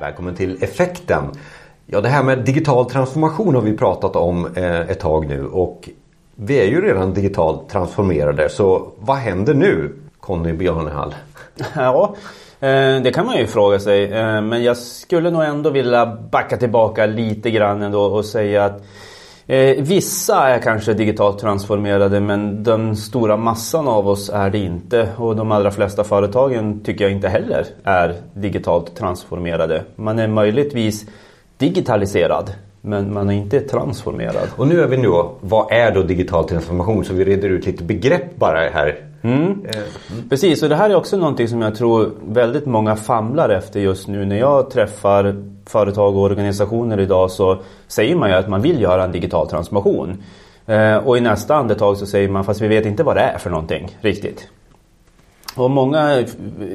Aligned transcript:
Välkommen 0.00 0.34
till 0.34 0.62
Effekten. 0.62 1.24
Ja, 1.86 2.00
det 2.00 2.08
här 2.08 2.22
med 2.22 2.38
digital 2.38 2.90
transformation 2.90 3.54
har 3.54 3.62
vi 3.62 3.76
pratat 3.76 4.16
om 4.16 4.46
eh, 4.56 4.80
ett 4.80 5.00
tag 5.00 5.26
nu 5.26 5.46
och 5.46 5.88
vi 6.34 6.60
är 6.60 6.64
ju 6.64 6.80
redan 6.80 7.14
digitalt 7.14 7.68
transformerade 7.68 8.48
så 8.48 8.92
vad 8.98 9.16
händer 9.16 9.54
nu 9.54 9.94
Conny 10.20 10.52
Björnehall? 10.52 11.14
Ja, 11.74 12.14
eh, 12.60 13.02
det 13.02 13.14
kan 13.14 13.26
man 13.26 13.36
ju 13.36 13.46
fråga 13.46 13.78
sig. 13.78 14.12
Eh, 14.12 14.42
men 14.42 14.62
jag 14.62 14.76
skulle 14.76 15.30
nog 15.30 15.42
ändå 15.42 15.70
vilja 15.70 16.06
backa 16.06 16.56
tillbaka 16.56 17.06
lite 17.06 17.50
grann 17.50 17.82
ändå 17.82 18.02
och 18.02 18.24
säga 18.24 18.64
att 18.64 18.82
Eh, 19.50 19.82
vissa 19.82 20.48
är 20.48 20.58
kanske 20.58 20.94
digitalt 20.94 21.38
transformerade 21.38 22.20
men 22.20 22.62
den 22.62 22.96
stora 22.96 23.36
massan 23.36 23.88
av 23.88 24.08
oss 24.08 24.30
är 24.30 24.50
det 24.50 24.58
inte. 24.58 25.08
Och 25.16 25.36
de 25.36 25.52
allra 25.52 25.70
flesta 25.70 26.04
företagen 26.04 26.80
tycker 26.84 27.04
jag 27.04 27.12
inte 27.12 27.28
heller 27.28 27.66
är 27.84 28.14
digitalt 28.34 28.96
transformerade. 28.96 29.82
Man 29.96 30.18
är 30.18 30.28
möjligtvis 30.28 31.06
digitaliserad 31.56 32.50
men 32.80 33.14
man 33.14 33.30
är 33.30 33.34
inte 33.34 33.60
transformerad. 33.60 34.48
Och 34.56 34.68
nu 34.68 34.80
är 34.80 34.86
vi 34.86 34.96
nu 34.96 35.08
vad 35.40 35.72
är 35.72 35.94
då 35.94 36.02
digital 36.02 36.48
transformation? 36.48 37.04
Så 37.04 37.14
vi 37.14 37.24
reder 37.24 37.48
ut 37.48 37.66
lite 37.66 37.84
begrepp 37.84 38.36
bara 38.36 38.58
här. 38.58 39.07
Mm. 39.22 39.44
Mm. 39.44 40.28
Precis, 40.28 40.62
och 40.62 40.68
det 40.68 40.76
här 40.76 40.90
är 40.90 40.94
också 40.94 41.16
någonting 41.16 41.48
som 41.48 41.62
jag 41.62 41.74
tror 41.74 42.12
väldigt 42.26 42.66
många 42.66 42.96
famlar 42.96 43.48
efter 43.48 43.80
just 43.80 44.08
nu. 44.08 44.24
När 44.24 44.38
jag 44.38 44.70
träffar 44.70 45.44
företag 45.66 46.16
och 46.16 46.22
organisationer 46.22 47.00
idag 47.00 47.30
så 47.30 47.58
säger 47.86 48.16
man 48.16 48.30
ju 48.30 48.34
att 48.34 48.48
man 48.48 48.62
vill 48.62 48.80
göra 48.80 49.04
en 49.04 49.12
digital 49.12 49.48
transformation. 49.48 50.22
Eh, 50.66 50.96
och 50.96 51.18
i 51.18 51.20
nästa 51.20 51.56
andetag 51.56 51.96
så 51.96 52.06
säger 52.06 52.28
man 52.28 52.44
fast 52.44 52.60
vi 52.60 52.68
vet 52.68 52.86
inte 52.86 53.02
vad 53.02 53.16
det 53.16 53.22
är 53.22 53.38
för 53.38 53.50
någonting 53.50 53.98
riktigt. 54.00 54.48
Och 55.56 55.70
många 55.70 56.24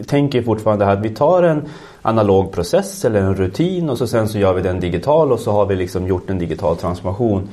tänker 0.07 0.41
fortfarande 0.41 0.85
att 0.85 0.99
vi 0.99 1.09
tar 1.09 1.43
en 1.43 1.62
analog 2.01 2.51
process 2.51 3.05
eller 3.05 3.20
en 3.20 3.35
rutin 3.35 3.90
och 3.90 3.98
så 3.98 4.07
sen 4.07 4.27
så 4.27 4.37
gör 4.37 4.53
vi 4.53 4.62
den 4.62 4.79
digital 4.79 5.31
och 5.31 5.40
så 5.40 5.51
har 5.51 5.65
vi 5.65 5.75
liksom 5.75 6.07
gjort 6.07 6.29
en 6.29 6.40
digital 6.40 6.77
transformation. 6.77 7.49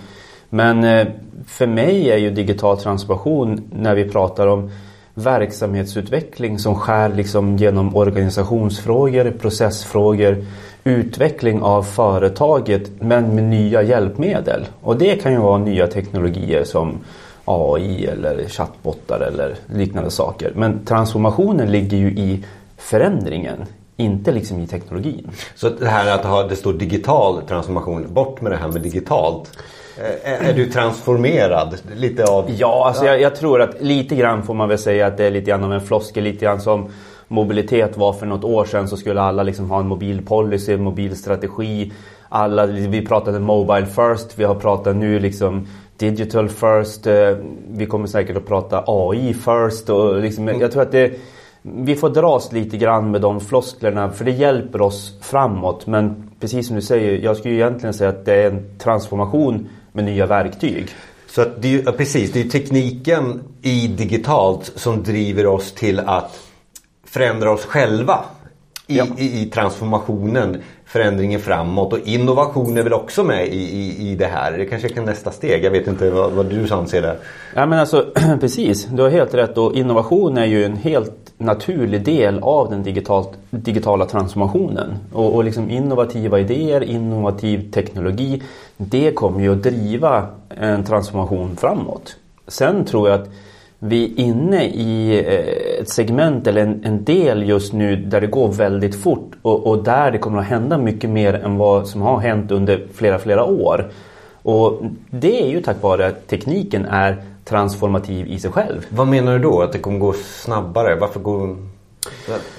Men 0.51 0.85
eh, 0.85 1.07
för 1.47 1.67
mig 1.67 2.11
är 2.11 2.17
ju 2.17 2.31
digital 2.31 2.79
transformation 2.79 3.71
när 3.73 3.95
vi 3.95 4.05
pratar 4.05 4.47
om 4.47 4.71
verksamhetsutveckling 5.15 6.59
som 6.59 6.75
skär 6.75 7.09
liksom 7.09 7.57
genom 7.57 7.97
organisationsfrågor, 7.97 9.31
processfrågor, 9.31 10.45
utveckling 10.85 11.63
av 11.63 11.83
företaget 11.83 12.91
men 13.01 13.35
med 13.35 13.45
nya 13.45 13.83
hjälpmedel. 13.83 14.67
Och 14.81 14.97
det 14.97 15.23
kan 15.23 15.33
ju 15.33 15.39
vara 15.39 15.59
nya 15.59 15.87
teknologier 15.87 16.65
som 16.65 16.99
AI 17.45 18.07
eller 18.07 18.49
chattbottar 18.49 19.21
eller 19.21 19.55
liknande 19.67 20.11
saker. 20.11 20.53
Men 20.57 20.85
transformationen 20.85 21.73
ligger 21.73 21.97
ju 21.97 22.11
i 22.11 22.45
förändringen, 22.77 23.65
inte 24.01 24.33
liksom 24.33 24.61
i 24.61 24.67
teknologin. 24.67 25.31
Så 25.55 25.69
det 25.69 25.89
här 25.89 26.15
att 26.15 26.25
ha, 26.25 26.43
det 26.43 26.57
står 26.57 26.73
digital 26.73 27.43
transformation, 27.49 28.15
bort 28.15 28.41
med 28.41 28.53
det 28.53 28.57
här 28.57 28.69
med 28.69 28.83
digitalt. 28.83 29.51
Eh, 29.99 30.49
är, 30.49 30.53
du 30.53 30.67
transformerad? 30.67 31.77
Lite 31.97 32.25
av... 32.25 32.51
Ja, 32.57 32.87
alltså 32.87 33.05
jag, 33.05 33.21
jag, 33.21 33.37
tror 33.37 33.63
att 33.63 33.81
lite 33.81 34.17
grann 34.17 34.43
får 34.43 34.55
man 34.55 34.69
väl 34.69 34.79
säga 34.79 35.07
att 35.07 35.17
det 35.17 35.25
är 35.25 35.31
lite 35.31 35.51
grann 35.51 35.65
av 35.65 35.73
en 35.73 35.81
floskel. 35.81 36.25
Lite 36.25 36.45
grann 36.45 36.61
som 36.61 36.91
mobilitet 37.29 37.97
var 37.97 38.13
för 38.13 38.27
något 38.27 38.45
år 38.45 38.65
sedan 38.65 38.89
så 38.89 38.97
skulle 38.97 39.21
alla 39.21 39.43
liksom 39.43 39.71
ha 39.71 39.81
en 39.81 39.87
mobilpolicy, 39.87 40.73
en 40.73 40.83
mobilstrategi. 40.83 41.93
Alla, 42.29 42.67
vi 42.67 43.07
pratade 43.07 43.41
mobile 43.41 43.87
first, 43.87 44.39
vi 44.39 44.45
har 44.45 44.55
pratat 44.55 44.97
nu 44.97 45.19
liksom 45.19 45.67
digital 45.97 46.49
first. 46.49 47.07
Eh, 47.07 47.37
vi 47.69 47.87
kommer 47.87 48.07
säkert 48.07 48.37
att 48.37 48.47
prata 48.47 48.85
AI 48.87 49.35
first. 49.35 49.91
Och 49.91 50.21
liksom. 50.21 50.49
Jag 50.49 50.73
tror 50.73 50.83
att 50.83 50.93
det, 50.93 51.13
vi 51.63 51.97
får 51.97 52.11
dras 52.11 52.53
lite 52.53 52.77
grann 52.77 53.11
med 53.11 53.21
de 53.21 53.41
flosklerna 53.41 54.11
för 54.11 54.25
det 54.25 54.31
hjälper 54.31 54.81
oss 54.81 55.15
framåt. 55.21 55.87
Men 55.87 56.31
precis 56.41 56.67
som 56.67 56.77
du 56.77 56.83
säger, 56.83 57.19
jag 57.19 57.37
skulle 57.37 57.55
egentligen 57.55 57.95
säga 57.95 58.11
att 58.11 58.25
det 58.25 58.35
är 58.35 58.51
en 58.51 58.79
transformation 58.79 59.69
med 59.93 60.05
nya 60.05 60.27
verktyg. 60.27 60.89
Så 61.27 61.43
att 61.43 61.63
det 61.63 61.75
är, 61.75 61.93
precis, 61.93 62.33
det 62.33 62.41
är 62.41 62.49
tekniken 62.49 63.43
i 63.63 63.89
digitalt 63.89 64.73
som 64.75 65.03
driver 65.03 65.47
oss 65.47 65.73
till 65.73 65.99
att 66.01 66.41
förändra 67.05 67.51
oss 67.51 67.65
själva 67.65 68.25
i, 68.87 68.99
ja. 68.99 69.07
i, 69.19 69.43
i, 69.43 69.47
transformationen, 69.47 70.63
förändringen 70.91 71.41
framåt 71.41 71.93
och 71.93 71.99
innovation 72.05 72.79
är 72.79 72.83
väl 72.83 72.93
också 72.93 73.25
med 73.25 73.47
i, 73.47 73.61
i, 73.61 74.11
i 74.11 74.15
det 74.15 74.27
här. 74.27 74.53
Det 74.59 74.65
kanske 74.65 74.89
är 74.89 75.03
nästa 75.03 75.31
steg. 75.31 75.65
Jag 75.65 75.71
vet 75.71 75.87
inte 75.87 76.11
vad, 76.11 76.33
vad 76.33 76.47
du 76.47 76.75
anser 76.75 77.03
där. 77.03 77.17
Ja 77.55 77.67
men 77.67 77.79
alltså 77.79 78.07
precis, 78.41 78.85
du 78.85 79.03
har 79.03 79.11
helt 79.11 79.35
rätt 79.35 79.59
och 79.59 79.75
innovation 79.75 80.39
är 80.39 80.45
ju 80.45 80.65
en 80.65 80.77
helt 80.77 81.33
naturlig 81.39 82.05
del 82.05 82.39
av 82.39 82.71
den 82.71 82.83
digitalt, 82.83 83.29
digitala 83.51 84.07
transformationen. 84.07 84.95
Och, 85.13 85.35
och 85.35 85.45
liksom 85.45 85.71
innovativa 85.71 86.41
idéer, 86.41 86.83
innovativ 86.83 87.71
teknologi, 87.71 88.43
det 88.77 89.13
kommer 89.13 89.41
ju 89.41 89.53
att 89.53 89.63
driva 89.63 90.27
en 90.49 90.85
transformation 90.85 91.57
framåt. 91.57 92.17
Sen 92.49 92.85
tror 92.85 93.09
jag 93.09 93.21
att 93.21 93.29
vi 93.83 94.05
är 94.05 94.21
inne 94.21 94.65
i 94.65 95.19
eh, 95.19 95.81
ett 95.81 95.91
segment 95.91 96.47
eller 96.47 96.63
en, 96.63 96.85
en, 96.85 97.05
del 97.05 97.49
just 97.49 97.73
nu 97.73 97.97
där 97.97 98.21
det 98.21 98.27
går 98.27 98.53
väldigt 98.53 99.03
fort 99.03 99.33
och, 99.43 99.67
och, 99.67 99.85
där 99.85 100.11
det 100.11 100.19
kommer 100.19 100.39
att 100.39 100.47
hända 100.47 100.79
mycket 100.79 101.11
mer 101.11 101.35
än 101.35 101.57
vad 101.57 101.89
som 101.89 102.03
har 102.03 102.19
hänt 102.19 102.51
under 102.51 102.87
flera, 102.95 103.19
flera 103.19 103.45
år. 103.45 103.91
Och 104.43 104.83
det 105.11 105.43
är 105.43 105.49
ju 105.49 105.63
tack 105.63 105.83
vare 105.83 106.07
att 106.07 106.27
tekniken 106.27 106.85
är 106.85 107.23
transformativ 107.45 108.27
i 108.27 108.39
sig 108.39 108.51
själv. 108.51 108.87
Vad 108.89 109.09
menar 109.09 109.33
du 109.33 109.39
då? 109.39 109.63
Att 109.63 109.73
det 109.73 109.79
kommer 109.79 109.99
gå 109.99 110.13
snabbare? 110.13 110.97
Varför 111.01 111.21
går 111.21 111.57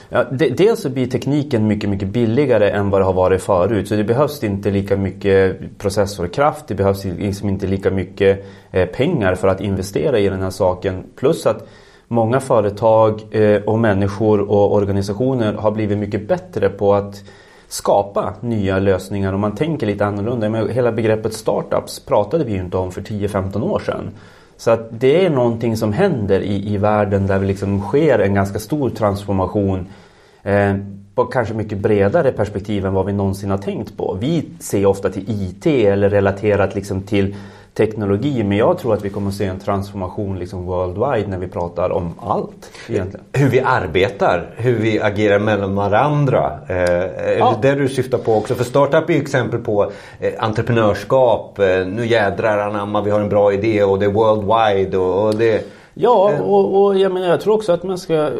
Ja, 0.09 0.24
dels 0.31 0.81
så 0.81 0.90
blir 0.90 1.07
tekniken 1.07 1.68
mycket, 1.68 1.90
mycket 1.90 2.07
billigare 2.07 2.69
än 2.69 2.90
vad 2.90 3.02
det 3.02 3.06
har 3.06 3.13
varit 3.13 3.41
förut. 3.41 3.88
Så 3.88 3.96
det 3.96 4.03
behövs 4.03 4.44
inte 4.44 4.72
lika 4.72 4.97
mycket 4.97 5.59
processorkraft. 5.78 6.68
Det 6.68 6.75
behövs 6.75 7.06
liksom 7.06 7.50
inte 7.50 7.68
lika 7.68 7.91
mycket 7.91 8.46
eh, 8.72 8.85
pengar 8.85 9.35
för 9.35 9.47
att 9.47 9.62
investera 9.62 10.19
i 10.19 10.29
den 10.29 10.41
här 10.41 10.50
saken. 10.50 11.03
Plus 11.16 11.46
att 11.46 11.68
många 12.07 12.40
företag 12.40 13.35
eh, 13.35 13.62
och 13.62 13.79
människor 13.79 14.41
och 14.41 14.74
organisationer 14.74 15.53
har 15.53 15.72
blivit 15.72 15.97
mycket 15.97 16.28
bättre 16.28 16.69
på 16.69 16.94
att 16.94 17.23
skapa 17.68 18.34
nya 18.41 18.79
lösningar 18.79 19.34
och 19.34 19.40
man 19.40 19.56
tänker 19.56 19.88
lite 19.88 20.06
annorlunda. 20.06 20.68
Hela 20.68 20.91
begreppet 20.91 21.34
startups 21.34 22.00
pratade 22.00 22.44
vi 22.44 22.52
ju 22.52 22.59
inte 22.59 22.78
om 22.78 22.91
för 22.91 23.02
10-15 23.02 23.63
år 23.63 23.79
sedan. 23.79 24.12
Så 24.61 24.72
att 24.72 24.99
det 24.99 25.25
är 25.25 25.29
någonting 25.29 25.77
som 25.77 25.94
händer 25.94 26.39
i, 26.39 26.73
i 26.73 26.77
världen 26.77 27.27
där 27.27 27.39
det 27.39 27.45
liksom 27.45 27.81
sker 27.81 28.19
en 28.19 28.33
ganska 28.33 28.59
stor 28.59 28.89
transformation 28.89 29.88
eh, 30.44 30.75
på 31.16 31.25
kanske 31.25 31.53
mycket 31.53 31.77
bredare 31.77 32.31
perspektiv 32.31 32.85
än 32.85 32.94
vad 32.94 33.05
vi 33.05 33.13
någonsin 33.13 33.49
har 33.49 33.57
tänkt 33.57 33.97
på. 33.97 34.17
Vi 34.19 34.45
ser 34.59 34.85
ofta 34.85 35.09
till 35.09 35.23
IT 35.27 35.66
eller 35.66 36.09
relaterat 36.09 36.75
liksom 36.75 37.01
till 37.01 37.35
teknologi. 37.74 38.44
Men 38.44 38.58
jag 38.58 38.78
tror 38.78 38.94
att 38.94 39.06
vi 39.06 39.09
kommer 39.09 39.30
att 39.30 39.36
se 39.36 39.46
en 39.46 39.59
transformation 39.59 40.40
liksom 40.40 40.66
worldwide 40.66 41.28
när 41.28 41.38
vi 41.38 41.48
pratar 41.48 41.90
om 41.90 42.14
allt. 42.20 42.72
Egentligen. 42.90 43.26
Hur 43.34 43.50
vi 43.50 43.59
arbetar, 43.59 44.50
hur 44.56 44.76
vi 44.76 45.02
agerar 45.02 45.40
mellan 45.40 45.76
varandra. 45.76 46.59
Eh, 46.68 46.76
är 46.76 47.38
ja. 47.38 47.59
det 47.62 47.70
det 47.70 47.82
du 47.82 47.90
syftar 47.90 48.18
på 48.18 48.36
också? 48.36 48.56
För 48.56 48.64
startup 48.64 49.09
är 49.09 49.14
ju 49.14 49.22
exempel 49.22 49.59
på 49.59 49.92
eh, 50.20 50.34
entreprenörskap. 50.38 51.59
Eh, 51.59 51.86
nu 51.86 52.06
jädrar 52.06 52.58
anamma, 52.58 53.02
vi 53.02 53.12
har 53.12 53.20
en 53.20 53.30
bra 53.30 53.54
idé 53.54 53.84
och 53.84 54.00
det 54.00 54.06
är 54.06 54.09
worldwide. 54.12 54.98
Och, 54.98 55.28
och 55.28 55.36
det... 55.36 55.66
Ja, 56.03 56.41
och, 56.41 56.84
och 56.84 57.00
jag, 57.00 57.12
menar, 57.12 57.28
jag 57.28 57.41
tror 57.41 57.53
också 57.53 57.72
att 57.72 57.84
man 57.84 57.97
ska 57.97 58.13
eh, 58.13 58.31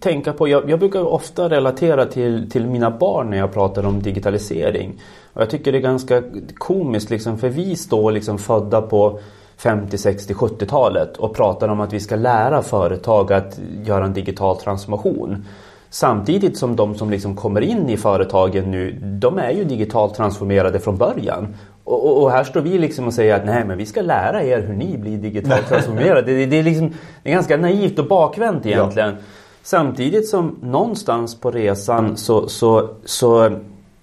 tänka 0.00 0.32
på, 0.32 0.48
jag, 0.48 0.70
jag 0.70 0.78
brukar 0.78 1.00
ofta 1.00 1.48
relatera 1.48 2.06
till, 2.06 2.50
till 2.50 2.66
mina 2.66 2.90
barn 2.90 3.30
när 3.30 3.36
jag 3.36 3.52
pratar 3.52 3.86
om 3.86 4.02
digitalisering. 4.02 5.00
Och 5.32 5.42
jag 5.42 5.50
tycker 5.50 5.72
det 5.72 5.78
är 5.78 5.82
ganska 5.82 6.22
komiskt 6.54 7.10
liksom, 7.10 7.38
för 7.38 7.48
vi 7.48 7.76
står 7.76 8.12
liksom 8.12 8.38
födda 8.38 8.82
på 8.82 9.18
50, 9.56 9.98
60, 9.98 10.34
70-talet 10.34 11.16
och 11.16 11.34
pratar 11.34 11.68
om 11.68 11.80
att 11.80 11.92
vi 11.92 12.00
ska 12.00 12.16
lära 12.16 12.62
företag 12.62 13.32
att 13.32 13.58
göra 13.84 14.04
en 14.04 14.12
digital 14.12 14.56
transformation. 14.56 15.44
Samtidigt 15.90 16.58
som 16.58 16.76
de 16.76 16.94
som 16.94 17.10
liksom 17.10 17.36
kommer 17.36 17.60
in 17.60 17.88
i 17.88 17.96
företagen 17.96 18.70
nu, 18.70 18.98
de 19.20 19.38
är 19.38 19.50
ju 19.50 19.64
digitalt 19.64 20.14
transformerade 20.14 20.80
från 20.80 20.96
början. 20.96 21.54
Och, 21.84 22.06
och, 22.06 22.22
och, 22.22 22.30
här 22.30 22.44
står 22.44 22.60
vi 22.60 22.78
liksom 22.78 23.06
och 23.06 23.14
säger 23.14 23.34
att 23.34 23.46
nej 23.46 23.64
men 23.64 23.78
vi 23.78 23.86
ska 23.86 24.02
lära 24.02 24.42
er 24.42 24.60
hur 24.60 24.74
ni 24.74 24.98
blir 24.98 25.16
digitalt 25.16 25.66
transformerade. 25.68 26.32
det, 26.32 26.46
det, 26.46 26.56
är 26.56 26.62
liksom, 26.62 26.92
det 27.22 27.30
är 27.30 27.34
ganska 27.34 27.56
naivt 27.56 27.98
och 27.98 28.06
bakvänt 28.06 28.66
egentligen. 28.66 29.08
Ja. 29.08 29.22
Samtidigt 29.62 30.28
som 30.28 30.58
någonstans 30.62 31.40
på 31.40 31.50
resan 31.50 32.16
så, 32.16 32.48
så, 32.48 32.88
så 33.04 33.50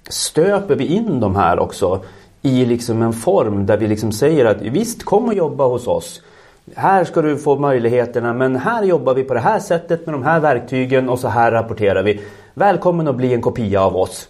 stöper 0.09 0.75
vi 0.75 0.85
in 0.85 1.19
de 1.19 1.35
här 1.35 1.59
också 1.59 2.03
i 2.41 2.65
liksom 2.65 3.01
en 3.01 3.13
form 3.13 3.65
där 3.65 3.77
vi 3.77 3.87
liksom 3.87 4.11
säger 4.11 4.45
att 4.45 4.61
visst 4.61 5.03
kom 5.03 5.25
och 5.25 5.33
jobba 5.33 5.67
hos 5.67 5.87
oss. 5.87 6.21
Här 6.75 7.03
ska 7.03 7.21
du 7.21 7.37
få 7.37 7.55
möjligheterna 7.55 8.33
men 8.33 8.55
här 8.55 8.83
jobbar 8.83 9.13
vi 9.13 9.23
på 9.23 9.33
det 9.33 9.39
här 9.39 9.59
sättet 9.59 10.05
med 10.05 10.15
de 10.15 10.23
här 10.23 10.39
verktygen 10.39 11.09
och 11.09 11.19
så 11.19 11.27
här 11.27 11.51
rapporterar 11.51 12.03
vi. 12.03 12.21
Välkommen 12.53 13.07
att 13.07 13.15
bli 13.15 13.33
en 13.33 13.41
kopia 13.41 13.81
av 13.81 13.95
oss. 13.97 14.29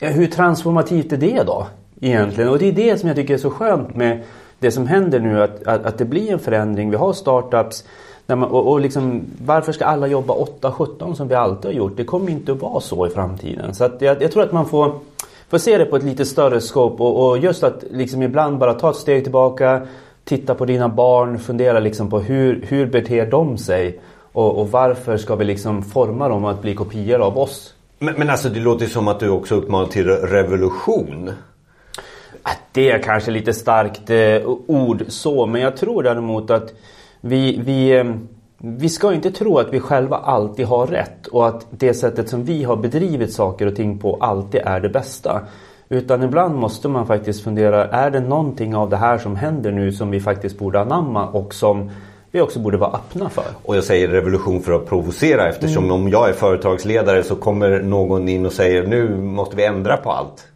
Hur 0.00 0.26
transformativt 0.26 1.12
är 1.12 1.16
det 1.16 1.42
då? 1.42 1.66
Egentligen. 2.00 2.50
Och 2.50 2.58
det 2.58 2.68
är 2.68 2.72
det 2.72 2.98
som 2.98 3.08
jag 3.08 3.16
tycker 3.16 3.34
är 3.34 3.38
så 3.38 3.50
skönt 3.50 3.96
med 3.96 4.22
det 4.58 4.70
som 4.70 4.86
händer 4.86 5.20
nu 5.20 5.42
att, 5.42 5.66
att, 5.66 5.86
att 5.86 5.98
det 5.98 6.04
blir 6.04 6.32
en 6.32 6.38
förändring. 6.38 6.90
Vi 6.90 6.96
har 6.96 7.12
startups 7.12 7.84
Man, 8.26 8.42
och, 8.42 8.72
och 8.72 8.80
liksom, 8.80 9.24
varför 9.44 9.72
ska 9.72 9.84
alla 9.84 10.06
jobba 10.06 10.34
8-17 10.34 11.14
som 11.14 11.28
vi 11.28 11.34
alltid 11.34 11.64
har 11.64 11.72
gjort? 11.72 11.96
Det 11.96 12.04
kommer 12.04 12.30
inte 12.30 12.52
att 12.52 12.60
vara 12.60 12.80
så 12.80 13.06
i 13.06 13.10
framtiden. 13.10 13.74
Så 13.74 13.84
att 13.84 14.02
jag, 14.02 14.22
jag 14.22 14.32
tror 14.32 14.42
att 14.42 14.52
man 14.52 14.68
får, 14.68 14.98
får 15.48 15.58
se 15.58 15.78
det 15.78 15.84
på 15.84 15.96
ett 15.96 16.02
lite 16.02 16.24
större 16.24 16.60
scope. 16.60 17.02
och, 17.02 17.28
och 17.28 17.38
just 17.38 17.64
att 17.64 17.84
liksom 17.90 18.22
ibland 18.22 18.58
bara 18.58 18.74
ta 18.74 18.90
ett 18.90 18.96
steg 18.96 19.22
tillbaka, 19.22 19.86
titta 20.24 20.54
på 20.54 20.64
dina 20.64 20.88
barn, 20.88 21.38
fundera 21.38 21.80
liksom 21.80 22.10
på 22.10 22.20
hur, 22.20 22.64
hur 22.68 22.86
beter 22.86 23.26
de 23.26 23.58
sig? 23.58 24.00
Och, 24.32 24.60
och 24.60 24.70
varför 24.70 25.16
ska 25.16 25.36
vi 25.36 25.44
liksom 25.44 25.82
forma 25.82 26.28
dem 26.28 26.44
att 26.44 26.62
bli 26.62 26.74
kopior 26.74 27.20
av 27.20 27.38
oss? 27.38 27.74
Men, 27.98 28.14
men 28.14 28.30
alltså 28.30 28.48
det 28.48 28.60
låter 28.60 28.86
som 28.86 29.08
att 29.08 29.20
du 29.20 29.28
också 29.28 29.54
uppmanar 29.54 29.86
till 29.86 30.08
revolution. 30.08 31.30
Det 32.76 32.90
är 32.90 32.98
kanske 32.98 33.30
lite 33.30 33.52
starkt 33.52 34.10
eh, 34.10 34.48
ord 34.66 35.04
så 35.08 35.46
men 35.46 35.60
jag 35.60 35.76
tror 35.76 36.02
däremot 36.02 36.50
att 36.50 36.74
vi, 37.20 37.60
vi, 37.64 37.90
eh, 37.90 38.04
vi 38.58 38.88
ska 38.88 39.14
inte 39.14 39.30
tro 39.30 39.58
att 39.58 39.72
vi 39.72 39.80
själva 39.80 40.16
alltid 40.16 40.66
har 40.66 40.86
rätt 40.86 41.26
och 41.26 41.48
att 41.48 41.66
det 41.70 41.94
sättet 41.94 42.28
som 42.28 42.44
vi 42.44 42.64
har 42.64 42.76
bedrivit 42.76 43.32
saker 43.32 43.66
och 43.66 43.76
ting 43.76 43.98
på 43.98 44.16
alltid 44.20 44.60
är 44.64 44.80
det 44.80 44.88
bästa. 44.88 45.40
Utan 45.88 46.22
ibland 46.22 46.54
måste 46.54 46.88
man 46.88 47.06
faktiskt 47.06 47.44
fundera, 47.44 47.84
är 47.84 48.10
det 48.10 48.20
någonting 48.20 48.76
av 48.76 48.90
det 48.90 48.96
här 48.96 49.18
som 49.18 49.36
händer 49.36 49.72
nu 49.72 49.92
som 49.92 50.10
vi 50.10 50.20
faktiskt 50.20 50.58
borde 50.58 50.80
anamma 50.80 51.28
och 51.28 51.54
som 51.54 51.90
vi 52.30 52.40
också 52.40 52.58
borde 52.58 52.76
vara 52.76 52.90
öppna 52.90 53.28
för. 53.28 53.44
Och 53.62 53.76
jag 53.76 53.84
säger 53.84 54.08
revolution 54.08 54.62
för 54.62 54.72
att 54.72 54.86
provocera 54.86 55.48
eftersom 55.48 55.84
mm. 55.84 55.96
om 55.96 56.08
jag 56.08 56.28
är 56.28 56.32
företagsledare 56.32 57.22
så 57.22 57.36
kommer 57.36 57.82
någon 57.82 58.28
in 58.28 58.46
och 58.46 58.52
säger 58.52 58.86
nu 58.86 59.16
måste 59.16 59.56
vi 59.56 59.64
ändra 59.64 59.96
på 59.96 60.10
allt. 60.10 60.46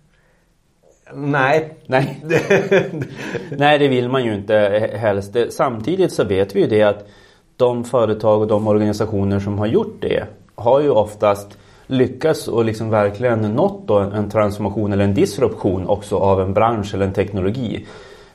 Nej. 1.14 1.74
Nej. 1.86 2.20
Nej 3.50 3.78
det 3.78 3.88
vill 3.88 4.08
man 4.08 4.24
ju 4.24 4.34
inte 4.34 4.88
helst. 4.94 5.36
Samtidigt 5.50 6.12
så 6.12 6.24
vet 6.24 6.56
vi 6.56 6.60
ju 6.60 6.66
det 6.66 6.82
att 6.82 7.08
de 7.56 7.84
företag 7.84 8.40
och 8.40 8.46
de 8.46 8.68
organisationer 8.68 9.40
som 9.40 9.58
har 9.58 9.66
gjort 9.66 9.96
det 10.00 10.24
har 10.54 10.80
ju 10.80 10.90
oftast 10.90 11.58
lyckats 11.86 12.48
och 12.48 12.64
liksom 12.64 12.90
verkligen 12.90 13.40
nått 13.40 13.90
en 13.90 14.30
transformation 14.30 14.92
eller 14.92 15.04
en 15.04 15.14
disruption 15.14 15.86
också 15.86 16.16
av 16.16 16.40
en 16.40 16.54
bransch 16.54 16.94
eller 16.94 17.06
en 17.06 17.12
teknologi. 17.12 17.86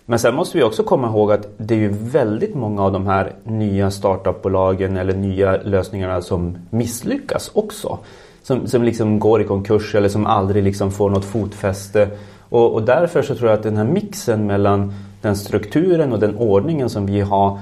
Men 0.05 0.19
sen 0.19 0.35
måste 0.35 0.57
vi 0.57 0.63
också 0.63 0.83
komma 0.83 1.07
ihåg 1.07 1.31
att 1.31 1.47
det 1.57 1.75
är 1.75 1.79
ju 1.79 1.89
väldigt 1.91 2.55
många 2.55 2.83
av 2.83 2.91
de 2.91 3.07
här 3.07 3.33
nya 3.43 3.91
startupbolagen 3.91 4.97
eller 4.97 5.13
nya 5.13 5.57
lösningarna 5.57 6.21
som 6.21 6.57
misslyckas 6.69 7.51
också. 7.53 7.99
Som, 8.43 8.67
som 8.67 8.83
liksom 8.83 9.19
går 9.19 9.41
i 9.41 9.43
konkurs 9.43 9.95
eller 9.95 10.09
som 10.09 10.25
aldrig 10.25 10.63
liksom 10.63 10.91
får 10.91 11.09
något 11.09 11.25
fotfäste. 11.25 12.09
Och, 12.49 12.73
och 12.73 12.83
därför 12.83 13.21
så 13.21 13.35
tror 13.35 13.49
jag 13.49 13.57
att 13.57 13.63
den 13.63 13.77
här 13.77 13.83
mixen 13.83 14.47
mellan 14.47 14.93
den 15.21 15.35
strukturen 15.35 16.13
och 16.13 16.19
den 16.19 16.37
ordningen 16.37 16.89
som 16.89 17.05
vi 17.05 17.21
har 17.21 17.59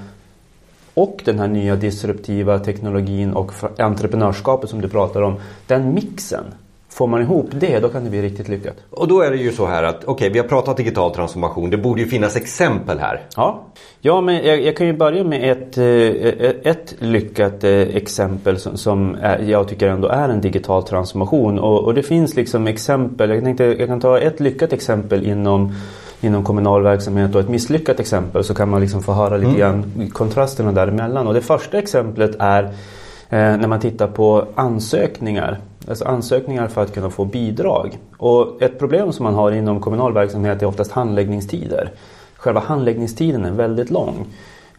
och 0.93 1.21
den 1.25 1.39
här 1.39 1.47
nya 1.47 1.75
disruptiva 1.75 2.59
teknologin 2.59 3.33
och 3.33 3.51
entreprenörskapet 3.77 4.69
som 4.69 4.81
du 4.81 4.89
pratar 4.89 5.21
om. 5.21 5.35
Den 5.67 5.93
mixen 5.93 6.43
Får 6.93 7.07
man 7.07 7.21
ihop 7.21 7.49
det, 7.51 7.79
då 7.79 7.89
kan 7.89 8.03
det 8.03 8.09
bli 8.09 8.21
riktigt 8.21 8.47
lyckat. 8.47 8.75
Och 8.89 9.07
då 9.07 9.21
är 9.21 9.31
det 9.31 9.37
ju 9.37 9.51
så 9.51 9.65
här 9.65 9.83
att, 9.83 9.95
okej, 9.95 10.11
okay, 10.13 10.29
vi 10.29 10.39
har 10.39 10.47
pratat 10.47 10.77
digital 10.77 11.15
transformation. 11.15 11.69
Det 11.69 11.77
borde 11.77 12.01
ju 12.01 12.07
finnas 12.07 12.35
exempel 12.35 12.99
här. 12.99 13.21
Ja, 13.35 13.63
ja 14.01 14.21
men 14.21 14.45
jag, 14.45 14.61
jag 14.61 14.77
kan 14.77 14.87
ju 14.87 14.93
börja 14.93 15.23
med 15.23 15.51
ett, 15.51 15.77
eh, 15.77 16.71
ett 16.71 16.95
lyckat 16.99 17.63
eh, 17.63 17.71
exempel 17.71 18.59
som, 18.59 18.77
som 18.77 19.17
jag 19.45 19.67
tycker 19.67 19.87
ändå 19.87 20.07
är 20.07 20.29
en 20.29 20.41
digital 20.41 20.83
transformation. 20.83 21.59
Och, 21.59 21.83
och, 21.83 21.93
det 21.93 22.03
finns 22.03 22.35
liksom 22.35 22.67
exempel, 22.67 23.29
jag 23.29 23.43
tänkte 23.43 23.63
jag 23.63 23.87
kan 23.87 23.99
ta 23.99 24.19
ett 24.19 24.39
lyckat 24.39 24.73
exempel 24.73 25.27
inom 25.27 25.73
inom 26.21 26.43
kommunal 26.43 26.83
verksamhet 26.83 27.35
och 27.35 27.41
ett 27.41 27.49
misslyckat 27.49 27.99
exempel 27.99 28.43
så 28.43 28.53
kan 28.53 28.69
man 28.69 28.81
liksom 28.81 29.03
få 29.03 29.13
höra 29.13 29.37
lite 29.37 29.49
mm. 29.49 29.59
grann 29.59 30.09
kontrasterna 30.13 30.71
däremellan. 30.71 31.27
Och 31.27 31.33
det 31.33 31.41
första 31.41 31.77
exemplet 31.77 32.35
är 32.39 32.63
eh, 32.63 33.57
när 33.57 33.67
man 33.67 33.79
tittar 33.79 34.07
på 34.07 34.47
ansökningar 34.55 35.59
Alltså 35.87 36.05
ansökningar 36.05 36.67
för 36.67 36.81
att 36.81 36.93
kunna 36.93 37.09
få 37.09 37.25
bidrag. 37.25 37.97
Och 38.17 38.61
ett 38.61 38.79
problem 38.79 39.11
som 39.11 39.23
man 39.23 39.33
har 39.33 39.51
inom 39.51 39.79
kommunal 39.79 40.13
verksamhet 40.13 40.61
är 40.61 40.65
oftast 40.65 40.91
handläggningstider. 40.91 41.91
Själva 42.35 42.59
handläggningstiden 42.59 43.45
är 43.45 43.51
väldigt 43.51 43.89
lång. 43.89 44.25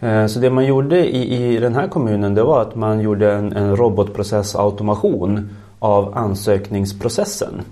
Eh, 0.00 0.26
så 0.26 0.38
det 0.38 0.50
man 0.50 0.66
gjorde 0.66 1.14
i, 1.16 1.54
i 1.54 1.58
den 1.58 1.74
här 1.74 1.88
kommunen 1.88 2.34
det 2.34 2.42
var 2.42 2.62
att 2.62 2.74
man 2.74 3.00
gjorde 3.00 3.32
en, 3.32 3.52
en 3.52 3.76
robotprocessautomation 3.76 5.56
av 5.78 6.18
ansökningsprocessen. 6.18 7.62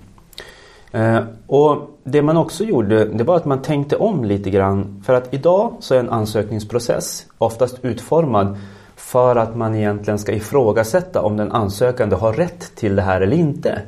Eh, 0.91 1.19
och 1.47 1.99
det 2.03 2.21
man 2.21 2.37
också 2.37 2.63
gjorde 2.63 3.05
det 3.05 3.23
var 3.23 3.35
att 3.35 3.45
man 3.45 3.61
tänkte 3.61 3.95
om 3.95 4.23
lite 4.23 4.49
grann. 4.49 5.03
För 5.05 5.13
att 5.13 5.33
idag 5.33 5.73
så 5.79 5.95
är 5.95 5.99
en 5.99 6.09
ansökningsprocess 6.09 7.25
oftast 7.37 7.85
utformad 7.85 8.57
för 9.03 9.35
att 9.35 9.55
man 9.55 9.75
egentligen 9.75 10.19
ska 10.19 10.31
ifrågasätta 10.31 11.21
om 11.21 11.37
den 11.37 11.51
ansökande 11.51 12.15
har 12.15 12.33
rätt 12.33 12.75
till 12.75 12.95
det 12.95 13.01
här 13.01 13.21
eller 13.21 13.37
inte. 13.37 13.81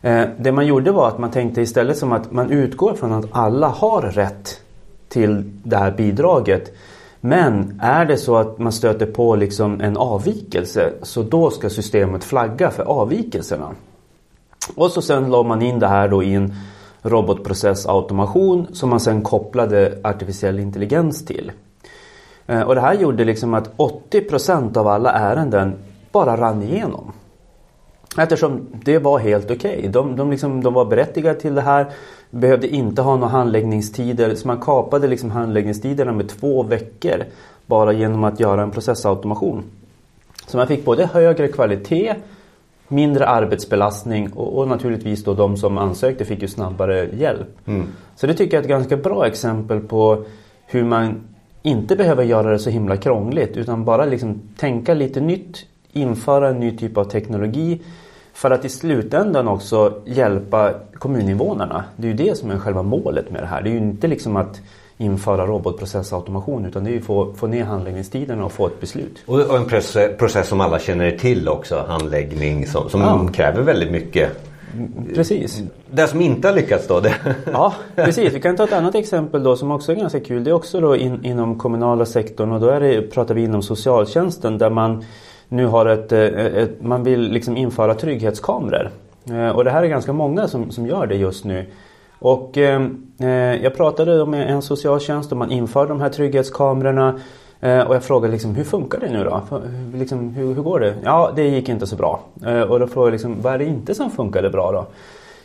Eh, 0.00 0.24
det 0.38 0.52
man 0.52 0.66
gjorde 0.66 0.92
var 0.92 1.08
att 1.08 1.18
man 1.18 1.30
tänkte 1.30 1.60
istället 1.60 1.98
som 1.98 2.12
att 2.12 2.32
man 2.32 2.50
utgår 2.50 2.94
från 2.94 3.12
att 3.12 3.24
alla 3.30 3.68
har 3.68 4.02
rätt 4.02 4.60
till 5.08 5.52
det 5.64 5.76
här 5.76 5.90
bidraget. 5.90 6.72
Men 7.20 7.80
är 7.82 8.04
det 8.04 8.16
så 8.16 8.36
att 8.36 8.58
man 8.58 8.72
stöter 8.72 9.06
på 9.06 9.36
liksom 9.36 9.80
en 9.80 9.96
avvikelse 9.96 10.92
så 11.02 11.22
då 11.22 11.50
ska 11.50 11.70
systemet 11.70 12.24
flagga 12.24 12.70
för 12.70 12.82
avvikelserna. 12.82 13.70
Och 14.74 14.90
så 14.90 15.02
sen 15.02 15.30
la 15.30 15.42
man 15.42 15.62
in 15.62 15.78
det 15.78 15.88
här 15.88 16.08
då 16.08 16.22
i 16.22 16.34
en 16.34 16.54
robotprocessautomation 17.02 18.66
som 18.72 18.90
man 18.90 19.00
sen 19.00 19.22
kopplade 19.22 19.98
artificiell 20.04 20.58
intelligens 20.58 21.24
till. 21.24 21.52
Eh, 22.46 22.62
och 22.62 22.74
det 22.74 22.80
här 22.80 22.94
gjorde 22.94 23.24
liksom 23.24 23.54
att 23.54 23.76
80% 23.76 24.76
av 24.76 24.88
alla 24.88 25.12
ärenden 25.12 25.74
bara 26.12 26.36
rann 26.36 26.62
igenom. 26.62 27.12
Eftersom 28.18 28.66
det 28.84 28.98
var 28.98 29.18
helt 29.18 29.50
okej. 29.50 29.78
Okay. 29.78 29.90
De, 29.90 30.16
de, 30.16 30.30
liksom, 30.30 30.62
de 30.62 30.74
var 30.74 30.84
berättigade 30.84 31.40
till 31.40 31.54
det 31.54 31.60
här. 31.60 31.86
Behövde 32.30 32.68
inte 32.68 33.02
ha 33.02 33.16
några 33.16 33.28
handläggningstider. 33.28 34.34
Så 34.34 34.46
man 34.48 34.60
kapade 34.60 35.08
liksom 35.08 35.30
handläggningstiderna 35.30 36.12
med 36.12 36.28
två 36.28 36.62
veckor. 36.62 37.24
Bara 37.66 37.92
genom 37.92 38.24
att 38.24 38.40
göra 38.40 38.62
en 38.62 38.70
processautomation. 38.70 39.62
Så 40.46 40.56
man 40.56 40.66
fick 40.66 40.84
både 40.84 41.06
högre 41.06 41.48
kvalitet, 41.48 42.14
mindre 42.88 43.26
arbetsbelastning 43.26 44.32
och, 44.32 44.58
och 44.58 44.68
naturligtvis 44.68 45.24
då 45.24 45.34
de 45.34 45.56
som 45.56 45.78
ansökte 45.78 46.24
fick 46.24 46.42
ju 46.42 46.48
snabbare 46.48 47.08
hjälp. 47.12 47.48
Mm. 47.66 47.86
Så 48.16 48.26
det 48.26 48.34
tycker 48.34 48.56
jag 48.56 48.60
är 48.60 48.64
ett 48.64 48.68
ganska 48.68 48.96
bra 48.96 49.26
exempel 49.26 49.80
på 49.80 50.24
hur 50.66 50.84
man 50.84 51.20
inte 51.62 51.96
behöver 51.96 52.24
göra 52.24 52.50
det 52.50 52.58
så 52.58 52.70
himla 52.70 52.96
krångligt 52.96 53.56
utan 53.56 53.84
bara 53.84 54.04
liksom 54.04 54.40
tänka 54.56 54.94
lite 54.94 55.20
nytt, 55.20 55.66
införa 55.92 56.48
en 56.48 56.60
ny 56.60 56.76
typ 56.76 56.96
av 56.96 57.04
teknologi 57.04 57.80
för 58.32 58.50
att 58.50 58.64
i 58.64 58.68
slutändan 58.68 59.48
också 59.48 60.02
hjälpa 60.04 60.72
kommuninvånarna. 60.94 61.84
Det 61.96 62.06
är 62.06 62.10
ju 62.10 62.16
det 62.16 62.38
som 62.38 62.50
är 62.50 62.58
själva 62.58 62.82
målet 62.82 63.30
med 63.30 63.42
det 63.42 63.46
här. 63.46 63.62
Det 63.62 63.68
är 63.68 63.72
ju 63.72 63.78
inte 63.78 64.06
liksom 64.06 64.36
att 64.36 64.60
införa 64.96 65.46
robotprocessautomation 65.46 66.66
utan 66.66 66.84
det 66.84 66.90
är 66.90 66.92
ju 66.92 66.98
att 66.98 67.04
få, 67.04 67.34
få 67.34 67.46
ner 67.46 67.64
handläggningstiden 67.64 68.42
och 68.42 68.52
få 68.52 68.66
ett 68.66 68.80
beslut. 68.80 69.22
Och 69.26 69.56
en 69.56 69.64
process, 69.64 70.18
process 70.18 70.48
som 70.48 70.60
alla 70.60 70.78
känner 70.78 71.10
till 71.10 71.48
också, 71.48 71.84
handläggning 71.88 72.66
som, 72.66 72.90
som 72.90 73.00
ja. 73.00 73.28
kräver 73.32 73.62
väldigt 73.62 73.90
mycket 73.90 74.51
Precis. 75.14 75.62
Det 75.90 76.06
som 76.06 76.20
inte 76.20 76.48
har 76.48 76.54
lyckats 76.54 76.86
då? 76.86 77.00
Det... 77.00 77.14
Ja, 77.52 77.74
precis. 77.94 78.34
Vi 78.34 78.40
kan 78.40 78.56
ta 78.56 78.64
ett 78.64 78.72
annat 78.72 78.94
exempel 78.94 79.42
då 79.42 79.56
som 79.56 79.70
också 79.70 79.92
är 79.92 79.96
ganska 79.96 80.20
kul. 80.20 80.44
Det 80.44 80.50
är 80.50 80.54
också 80.54 80.80
då 80.80 80.96
in, 80.96 81.24
inom 81.24 81.58
kommunala 81.58 82.06
sektorn 82.06 82.52
och 82.52 82.60
då 82.60 82.68
är 82.68 82.80
det, 82.80 83.02
pratar 83.02 83.34
vi 83.34 83.44
inom 83.44 83.62
socialtjänsten 83.62 84.58
där 84.58 84.70
man 84.70 85.04
nu 85.48 85.66
har 85.66 85.86
ett, 85.86 86.12
ett, 86.12 86.54
ett 86.54 86.82
man 86.82 87.04
vill 87.04 87.32
liksom 87.32 87.56
införa 87.56 87.94
trygghetskameror. 87.94 88.90
Eh, 89.30 89.48
och 89.48 89.64
det 89.64 89.70
här 89.70 89.82
är 89.82 89.86
ganska 89.86 90.12
många 90.12 90.48
som, 90.48 90.70
som 90.70 90.86
gör 90.86 91.06
det 91.06 91.16
just 91.16 91.44
nu. 91.44 91.66
Och 92.18 92.58
eh, 92.58 92.82
eh 93.20 93.28
jag 93.62 93.76
pratade 93.76 94.26
med 94.26 94.50
en 94.50 94.62
socialtjänst 94.62 95.32
och 95.32 95.38
man 95.38 95.50
inför 95.50 95.86
de 95.86 96.00
här 96.00 96.08
trygghetskamerorna 96.08 97.08
Eh, 97.08 97.18
Eh, 97.64 97.80
och 97.80 97.94
jag 97.94 98.04
frågade 98.04 98.32
liksom, 98.32 98.54
hur 98.54 98.64
funkar 98.64 99.00
det 99.00 99.10
nu 99.10 99.24
då? 99.24 99.42
Liksom, 99.94 100.34
hur, 100.34 100.54
hur 100.54 100.62
går 100.62 100.80
det? 100.80 100.94
Ja, 101.04 101.32
det 101.36 101.48
gick 101.48 101.68
inte 101.68 101.86
så 101.86 101.96
bra. 101.96 102.20
Eh, 102.46 102.60
och 102.60 102.80
då 102.80 102.86
frågade 102.86 103.08
jag 103.08 103.12
liksom, 103.12 103.42
vad 103.42 103.54
är 103.54 103.58
det 103.58 103.64
inte 103.64 103.94
som 103.94 104.10
funkade 104.10 104.50
bra 104.50 104.72
då? 104.72 104.86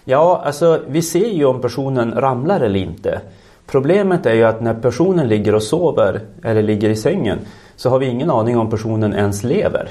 Ja, 0.06 0.42
alltså 0.46 0.80
vi 0.88 1.02
ser 1.02 1.28
ju 1.28 1.46
om 1.46 1.62
personen 1.62 2.14
ramlar 2.16 2.62
eller 2.62 2.80
inte. 2.80 3.22
Problemet 3.68 4.26
är 4.26 4.34
ju 4.34 4.44
att 4.44 4.62
när 4.62 4.74
personen 4.74 5.28
ligger 5.28 5.56
och 5.56 5.64
sover 5.64 6.22
eller 6.44 6.62
ligger 6.62 6.90
i 6.90 6.96
sängen 6.96 7.40
så 7.76 7.90
har 7.90 8.00
vi 8.00 8.06
ingen 8.06 8.32
aning 8.32 8.58
om 8.58 8.70
personen 8.70 9.14
ens 9.14 9.44
lever. 9.44 9.90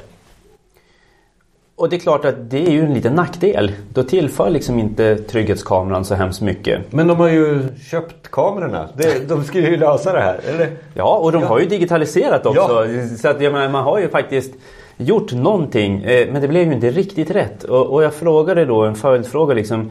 Och 1.77 1.89
det 1.89 1.97
är 1.97 2.01
klart 2.01 2.25
att 2.25 2.51
det 2.51 2.67
är 2.67 2.71
ju 2.71 2.81
en 2.81 2.95
liten 2.95 3.15
nackdel. 3.15 3.73
Då 3.93 4.03
tillför 4.03 4.51
liksom 4.51 4.79
inte 4.79 5.17
trygghetskameran 5.17 6.05
så 6.05 6.15
hemskt 6.15 6.41
mycket. 6.41 6.93
Men 6.93 7.07
de 7.07 7.17
har 7.17 7.29
ju 7.29 7.63
köpt 7.91 8.31
kamerorna. 8.31 8.89
De 9.29 9.45
ska 9.45 9.59
ju 9.59 9.77
lösa 9.77 10.13
det 10.13 10.21
här, 10.21 10.41
eller? 10.49 10.71
Ja, 10.95 11.17
och 11.17 11.33
de 11.33 11.43
ja. 11.43 11.49
har 11.49 11.59
ju 11.59 11.67
digitaliserat 11.67 12.47
också. 12.47 12.87
Ja. 12.87 13.09
Så 13.17 13.29
att 13.29 13.41
jag 13.41 13.53
menar, 13.53 13.69
man 13.69 13.85
har 13.85 13.99
ju 13.99 14.09
faktiskt 14.09 14.55
gjort 14.97 15.33
någonting. 15.33 16.03
Eh, 16.03 16.33
men 16.33 16.43
det 16.43 16.49
blev 16.49 16.67
ju 16.67 16.75
inte 16.75 16.91
riktigt 16.91 17.31
rätt. 17.31 17.65
Och, 17.65 17.87
och 17.87 18.03
jag 18.03 18.15
frågade 18.15 18.65
då 18.65 18.83
en 18.83 18.95
följdfråga 18.95 19.55
liksom. 19.55 19.91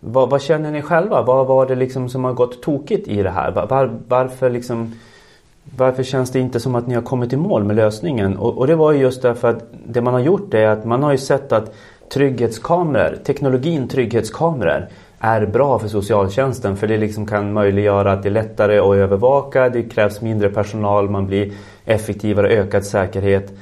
Vad, 0.00 0.30
vad, 0.30 0.42
känner 0.42 0.70
ni 0.70 0.82
själva? 0.82 1.22
Vad 1.22 1.46
var 1.46 1.66
det 1.66 1.74
liksom 1.74 2.08
som 2.08 2.24
har 2.24 2.32
gått 2.32 2.62
tokigt 2.62 3.08
i 3.08 3.22
det 3.22 3.30
här? 3.30 3.50
Var, 3.50 3.90
varför 4.08 4.50
liksom 4.50 4.94
varför 5.76 6.02
känns 6.02 6.30
det 6.30 6.40
inte 6.40 6.60
som 6.60 6.74
att 6.74 6.86
ni 6.86 6.94
har 6.94 7.02
kommit 7.02 7.32
i 7.32 7.36
mål 7.36 7.64
med 7.64 7.76
lösningen? 7.76 8.36
Och, 8.36 8.58
och 8.58 8.66
det 8.66 8.74
var 8.74 8.92
ju 8.92 8.98
just 8.98 9.22
därför 9.22 9.48
att 9.48 9.64
det 9.86 10.00
man 10.00 10.14
har 10.14 10.20
gjort 10.20 10.54
är 10.54 10.66
att 10.66 10.84
man 10.84 11.02
har 11.02 11.12
ju 11.12 11.18
sett 11.18 11.52
att 11.52 11.74
trygghetskameror, 12.12 13.16
teknologin 13.24 13.88
trygghetskameror 13.88 14.88
är 15.18 15.46
bra 15.46 15.78
för 15.78 15.88
socialtjänsten 15.88 16.76
för 16.76 16.86
det 16.86 16.98
liksom 16.98 17.26
kan 17.26 17.52
möjliggöra 17.52 18.12
att 18.12 18.22
det 18.22 18.28
är 18.28 18.30
lättare 18.30 18.78
att 18.78 18.94
övervaka, 18.94 19.68
det 19.68 19.82
krävs 19.82 20.20
mindre 20.20 20.48
personal, 20.48 21.10
man 21.10 21.26
blir 21.26 21.52
effektivare, 21.84 22.48
ökad 22.48 22.84
säkerhet. 22.84 23.52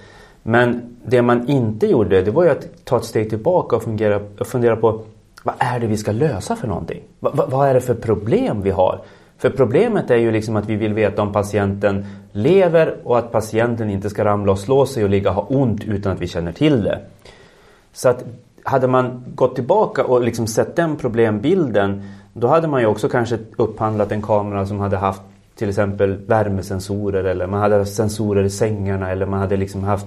Men 0.43 0.97
det 1.05 1.23
man 1.23 1.49
inte 1.49 1.87
gjorde 1.87 2.23
det 2.23 2.31
var 2.31 2.45
ju 2.45 2.51
att 2.51 2.85
ta 2.85 2.97
ett 2.97 3.05
steg 3.05 3.31
tillbaka 3.31 3.77
och, 3.77 3.83
fungera, 3.83 4.21
och 4.39 4.47
fundera 4.47 4.77
på 4.77 5.03
vad 5.43 5.55
är 5.59 5.81
det 5.81 5.87
vi 5.87 5.97
ska 5.97 6.13
lösa 6.13 6.57
för 6.57 6.69
någonting? 6.69 7.03
Va, 7.21 7.31
va, 7.35 7.47
vad 7.49 7.69
är 7.69 7.75
det 7.75 7.81
för 7.81 7.95
problem 7.95 8.63
vi 8.63 8.71
har? 8.71 9.01
För 9.41 9.51
problemet 9.51 10.11
är 10.11 10.17
ju 10.17 10.33
liksom 10.33 10.57
att 10.57 10.67
vi 10.67 10.77
vill 10.77 10.95
veta 10.95 11.23
om 11.23 11.33
patienten 11.33 12.07
lever 12.33 12.97
och 13.05 13.19
att 13.19 13.33
patienten 13.33 13.91
inte 13.91 14.11
ska 14.11 14.25
ramla 14.25 14.53
och 14.53 14.59
slå 14.59 14.87
sig 14.87 15.05
och 15.05 15.11
ligga 15.11 15.31
och 15.31 15.37
ha 15.37 15.43
ont 15.43 15.85
utan 15.85 16.13
att 16.13 16.21
vi 16.21 16.27
känner 16.27 16.53
till 16.53 16.83
det. 16.83 16.99
Så 17.93 18.09
att 18.09 18.25
hade 18.65 18.87
man 18.87 19.25
gått 19.35 19.55
tillbaka 19.55 20.05
och 20.05 20.23
liksom 20.23 20.47
sett 20.47 20.77
den 20.77 20.97
problembilden 20.97 22.03
då 22.33 22.47
hade 22.47 22.69
man 22.69 22.81
ju 22.81 22.87
också 22.87 23.09
kanske 23.09 23.39
upphandlat 23.57 24.13
en 24.13 24.23
kamera 24.23 24.67
som 24.67 24.81
hade 24.81 24.97
haft 24.97 25.23
till 25.55 25.69
exempel 25.69 26.17
värmesensorer 26.17 27.25
eller 27.25 27.47
man 27.47 27.61
hade 27.61 27.79
haft 27.79 27.95
sensorer 27.95 28.45
i 28.45 28.51
sängarna 28.51 29.11
eller 29.11 29.27
man 29.27 29.41
hade 29.41 29.57
liksom 29.57 29.85
haft 29.85 30.07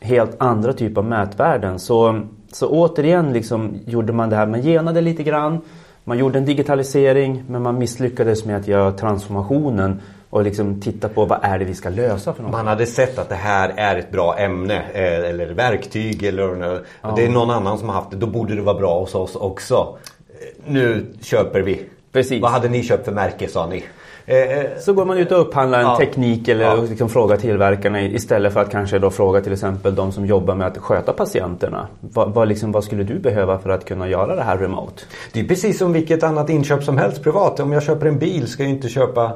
helt 0.00 0.36
andra 0.38 0.72
typer 0.72 1.00
av 1.00 1.06
mätvärden. 1.06 1.78
Så, 1.78 2.20
så 2.52 2.68
återigen 2.68 3.32
liksom 3.32 3.78
gjorde 3.86 4.12
man 4.12 4.30
det 4.30 4.36
här, 4.36 4.46
man 4.46 4.62
genade 4.62 5.00
lite 5.00 5.22
grann. 5.22 5.60
Man 6.04 6.18
gjorde 6.18 6.38
en 6.38 6.44
digitalisering 6.44 7.44
men 7.48 7.62
man 7.62 7.78
misslyckades 7.78 8.44
med 8.44 8.56
att 8.56 8.68
göra 8.68 8.92
transformationen 8.92 10.00
och 10.30 10.44
liksom 10.44 10.80
titta 10.80 11.08
på 11.08 11.24
vad 11.24 11.38
är 11.42 11.58
det 11.58 11.64
vi 11.64 11.74
ska 11.74 11.88
lösa 11.88 12.34
för 12.34 12.42
något. 12.42 12.52
Man 12.52 12.66
hade 12.66 12.86
sett 12.86 13.18
att 13.18 13.28
det 13.28 13.34
här 13.34 13.72
är 13.76 13.96
ett 13.96 14.10
bra 14.10 14.38
ämne 14.38 14.82
eh, 14.92 15.30
eller 15.30 15.46
verktyg 15.46 16.22
eller 16.22 16.80
ja. 17.02 17.12
det 17.16 17.24
är 17.24 17.28
någon 17.28 17.50
annan 17.50 17.78
som 17.78 17.88
har 17.88 17.94
haft 17.94 18.10
det. 18.10 18.16
Då 18.16 18.26
borde 18.26 18.54
det 18.54 18.62
vara 18.62 18.78
bra 18.78 19.00
hos 19.00 19.14
oss 19.14 19.36
också. 19.36 19.98
Eh, 20.28 20.72
nu 20.72 21.06
köper 21.22 21.60
vi. 21.60 21.84
Precis. 22.12 22.42
Vad 22.42 22.50
hade 22.50 22.68
ni 22.68 22.82
köpt 22.82 23.04
för 23.04 23.12
märke 23.12 23.48
sa 23.48 23.66
ni? 23.66 23.84
Eh, 24.32 24.78
så 24.78 24.92
går 24.92 25.04
man 25.04 25.18
ut 25.18 25.32
och 25.32 25.40
upphandlar 25.40 25.78
en 25.78 25.84
ja. 25.84 25.96
teknik 25.96 26.48
eller 26.48 26.64
ja. 26.64 26.74
liksom 26.74 27.08
frågar 27.08 27.36
tillverkarna 27.36 28.02
istället 28.02 28.52
för 28.52 28.60
att 28.60 28.70
kanske 28.70 28.98
då 28.98 29.10
fråga 29.10 29.40
till 29.40 29.52
exempel 29.52 29.94
de 29.94 30.12
som 30.12 30.26
jobbar 30.26 30.54
med 30.54 30.66
att 30.66 30.78
sköta 30.78 31.12
patienterna. 31.12 31.88
Vad, 32.00 32.34
vad, 32.34 32.48
liksom, 32.48 32.72
vad 32.72 32.84
skulle 32.84 33.04
du 33.04 33.18
behöva 33.18 33.58
för 33.58 33.70
att 33.70 33.84
kunna 33.84 34.08
göra 34.08 34.36
det 34.36 34.42
här 34.42 34.58
remote? 34.58 35.02
Det 35.32 35.40
är 35.40 35.44
precis 35.44 35.78
som 35.78 35.92
vilket 35.92 36.22
annat 36.22 36.50
inköp 36.50 36.84
som 36.84 36.98
helst 36.98 37.22
privat. 37.22 37.60
Om 37.60 37.72
jag 37.72 37.82
köper 37.82 38.06
en 38.06 38.18
bil 38.18 38.46
ska 38.46 38.62
jag 38.62 38.70
inte 38.70 38.88
köpa 38.88 39.32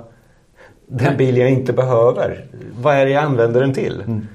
den 0.87 1.17
bil 1.17 1.37
jag 1.37 1.51
inte 1.51 1.73
behöver. 1.73 2.45
Vad 2.83 2.95
är 2.95 3.07
det 3.07 3.13
jag 3.13 3.25
använder 3.25 3.61
den 3.61 3.75
till? 3.75 4.03
Mm. 4.07 4.27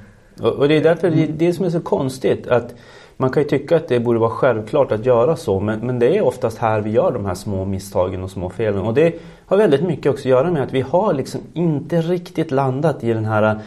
Och, 0.41 0.49
och, 0.49 0.67
det 0.67 0.77
är 0.77 0.81
därför 0.81 1.09
det, 1.09 1.25
det 1.25 1.53
som 1.53 1.65
är 1.65 1.69
så 1.69 1.79
konstigt 1.79 2.47
att 2.47 2.73
man 3.17 3.29
kan 3.29 3.43
ju 3.43 3.49
tycka 3.49 3.75
att 3.75 3.87
det 3.87 3.99
borde 3.99 4.19
vara 4.19 4.29
självklart 4.29 4.91
att 4.91 5.05
göra 5.05 5.35
så 5.35 5.59
men, 5.59 5.79
men 5.79 5.99
det 5.99 6.17
är 6.17 6.21
oftast 6.21 6.57
här 6.57 6.81
vi 6.81 6.89
gör 6.89 7.11
de 7.11 7.25
här 7.25 7.35
små 7.35 7.65
misstagen 7.65 8.23
och 8.23 8.31
små 8.31 8.49
felen. 8.49 8.81
Och 8.81 8.93
det 8.93 9.15
har 9.45 9.57
väldigt 9.57 9.83
mycket 9.83 10.11
också 10.11 10.21
att 10.21 10.25
göra 10.25 10.51
med 10.51 10.63
att 10.63 10.73
vi 10.73 10.81
har 10.81 11.13
liksom 11.13 11.41
inte 11.53 12.01
riktigt 12.01 12.51
landat 12.51 13.03
i 13.03 13.13
den 13.13 13.25
här 13.25 13.59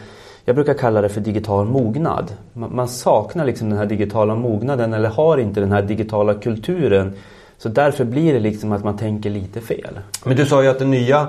jag 0.47 0.55
brukar 0.55 0.73
kalla 0.73 1.01
det 1.01 1.09
för 1.09 1.21
digital 1.21 1.65
mognad. 1.65 2.33
Man, 2.53 2.75
man 2.75 2.87
saknar 2.87 3.45
liksom 3.45 3.69
den 3.69 3.77
här 3.77 3.85
digitala 3.85 4.35
mognaden 4.35 4.93
eller 4.93 5.09
har 5.09 5.37
inte 5.37 5.59
den 5.59 5.71
här 5.71 5.81
digitala 5.81 6.33
kulturen. 6.33 7.13
Så 7.57 7.69
därför 7.69 8.05
blir 8.05 8.33
det 8.33 8.39
liksom 8.39 8.71
att 8.71 8.83
man 8.83 8.97
tänker 8.97 9.29
lite 9.29 9.61
fel. 9.61 9.99
Men 10.25 10.37
du 10.37 10.45
sa 10.45 10.63
ju 10.63 10.69
att 10.69 10.79
den 10.79 10.91
nya 10.91 11.27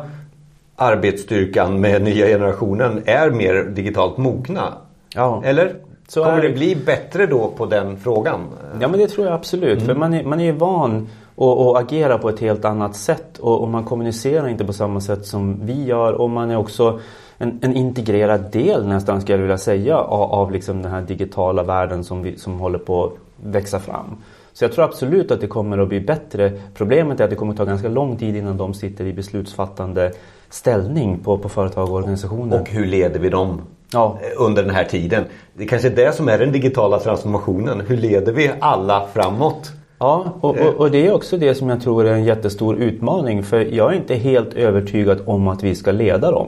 arbetsstyrkan 0.77 1.81
med 1.81 2.03
nya 2.03 2.27
generationen 2.27 3.03
är 3.07 3.31
mer 3.31 3.65
digitalt 3.65 4.17
mogna. 4.17 4.73
Ja. 5.17 5.43
Eller? 5.45 5.75
Så 6.09 6.25
Kommer 6.25 6.43
det 6.43 6.51
bli 6.51 6.77
bättre 6.77 7.27
då 7.27 7.49
på 7.57 7.67
den 7.67 7.97
frågan? 7.97 8.41
Ja 8.81 8.89
men 8.89 9.01
det 9.01 9.09
tror 9.09 9.27
jag 9.27 9.35
absolut. 9.35 9.83
Mm. 9.83 9.87
För 9.87 9.95
man 9.95 10.15
är, 10.15 10.25
man 10.25 10.41
är 10.41 10.53
van 10.53 11.09
att, 11.37 11.59
att 11.59 11.77
agera 11.77 12.19
på 12.19 12.29
ett 12.29 12.41
helt 12.41 12.65
annat 12.65 12.97
sätt 12.97 13.39
och, 13.39 13.63
och, 13.63 13.69
man 13.69 13.85
kommunicerar 13.85 14.49
inte 14.49 14.65
på 14.65 14.73
samma 14.73 15.01
sätt 15.01 15.27
som 15.27 15.67
vi 15.67 15.85
gör 15.85 16.13
och 16.13 16.31
man 16.31 16.51
är 16.51 16.57
också 16.57 17.01
en, 17.39 17.59
en 17.63 17.77
integrerad 17.77 18.53
del 18.53 18.87
nästan 18.87 19.21
skulle 19.21 19.37
jag 19.37 19.43
vilja 19.43 19.59
säga 19.59 19.99
av, 19.99 20.33
av 20.33 20.53
liksom 20.53 20.83
den 20.83 20.93
här 20.93 21.03
digitala 21.03 21.63
världen 21.63 22.05
som, 22.05 22.23
vi, 22.23 22.39
som 22.39 22.61
håller 22.61 22.79
på 22.79 23.05
att 23.05 23.13
växa 23.45 23.79
fram. 23.79 24.17
Så 24.53 24.65
jag 24.65 24.73
tror 24.73 24.85
absolut 24.85 25.31
att 25.31 25.41
det 25.41 25.47
kommer 25.47 25.79
att 25.79 25.89
bli 25.89 26.01
bättre. 26.01 26.53
Problemet 26.75 27.21
är 27.21 27.25
att 27.25 27.31
det 27.31 27.37
kommer 27.37 27.53
att 27.53 27.59
ta 27.59 27.65
ganska 27.65 27.89
lång 27.89 28.17
tid 28.17 28.37
innan 28.37 28.57
de 28.57 28.75
sitter 28.75 29.05
i 29.05 29.13
beslutsfattande 29.13 30.13
ställning 30.51 31.19
på, 31.19 31.39
på 31.39 31.49
företag 31.49 31.89
och 31.89 31.95
organisationer. 31.95 32.61
Och 32.61 32.71
hur 32.71 32.87
leder 32.87 33.21
vi 33.21 33.29
dem 33.29 33.63
ja. 33.93 34.19
under 34.37 34.63
den 34.63 34.75
här 34.75 34.85
tiden? 34.85 35.25
Det 35.55 35.65
är 35.65 35.69
kanske 35.69 35.89
är 35.89 35.97
det 35.97 36.13
som 36.13 36.29
är 36.29 36.39
den 36.39 36.53
digitala 36.53 36.99
transformationen. 36.99 37.81
Hur 37.81 37.97
leder 37.97 38.33
vi 38.33 38.51
alla 38.61 39.07
framåt? 39.15 39.73
Ja, 39.99 40.25
och, 40.41 40.57
och, 40.59 40.75
och, 40.75 40.91
det 40.91 41.07
är 41.07 41.13
också 41.13 41.37
det 41.37 41.55
som 41.55 41.69
jag 41.69 41.83
tror 41.83 42.07
är 42.07 42.13
en 42.13 42.25
jättestor 42.25 42.77
utmaning. 42.77 43.43
För 43.43 43.61
jag 43.61 43.93
är 43.93 43.97
inte 43.97 44.15
helt 44.15 44.55
övertygad 44.55 45.21
om 45.27 45.49
att 45.49 45.63
vi 45.63 45.75
ska 45.75 45.93
leda 45.93 46.31
dem. 46.31 46.47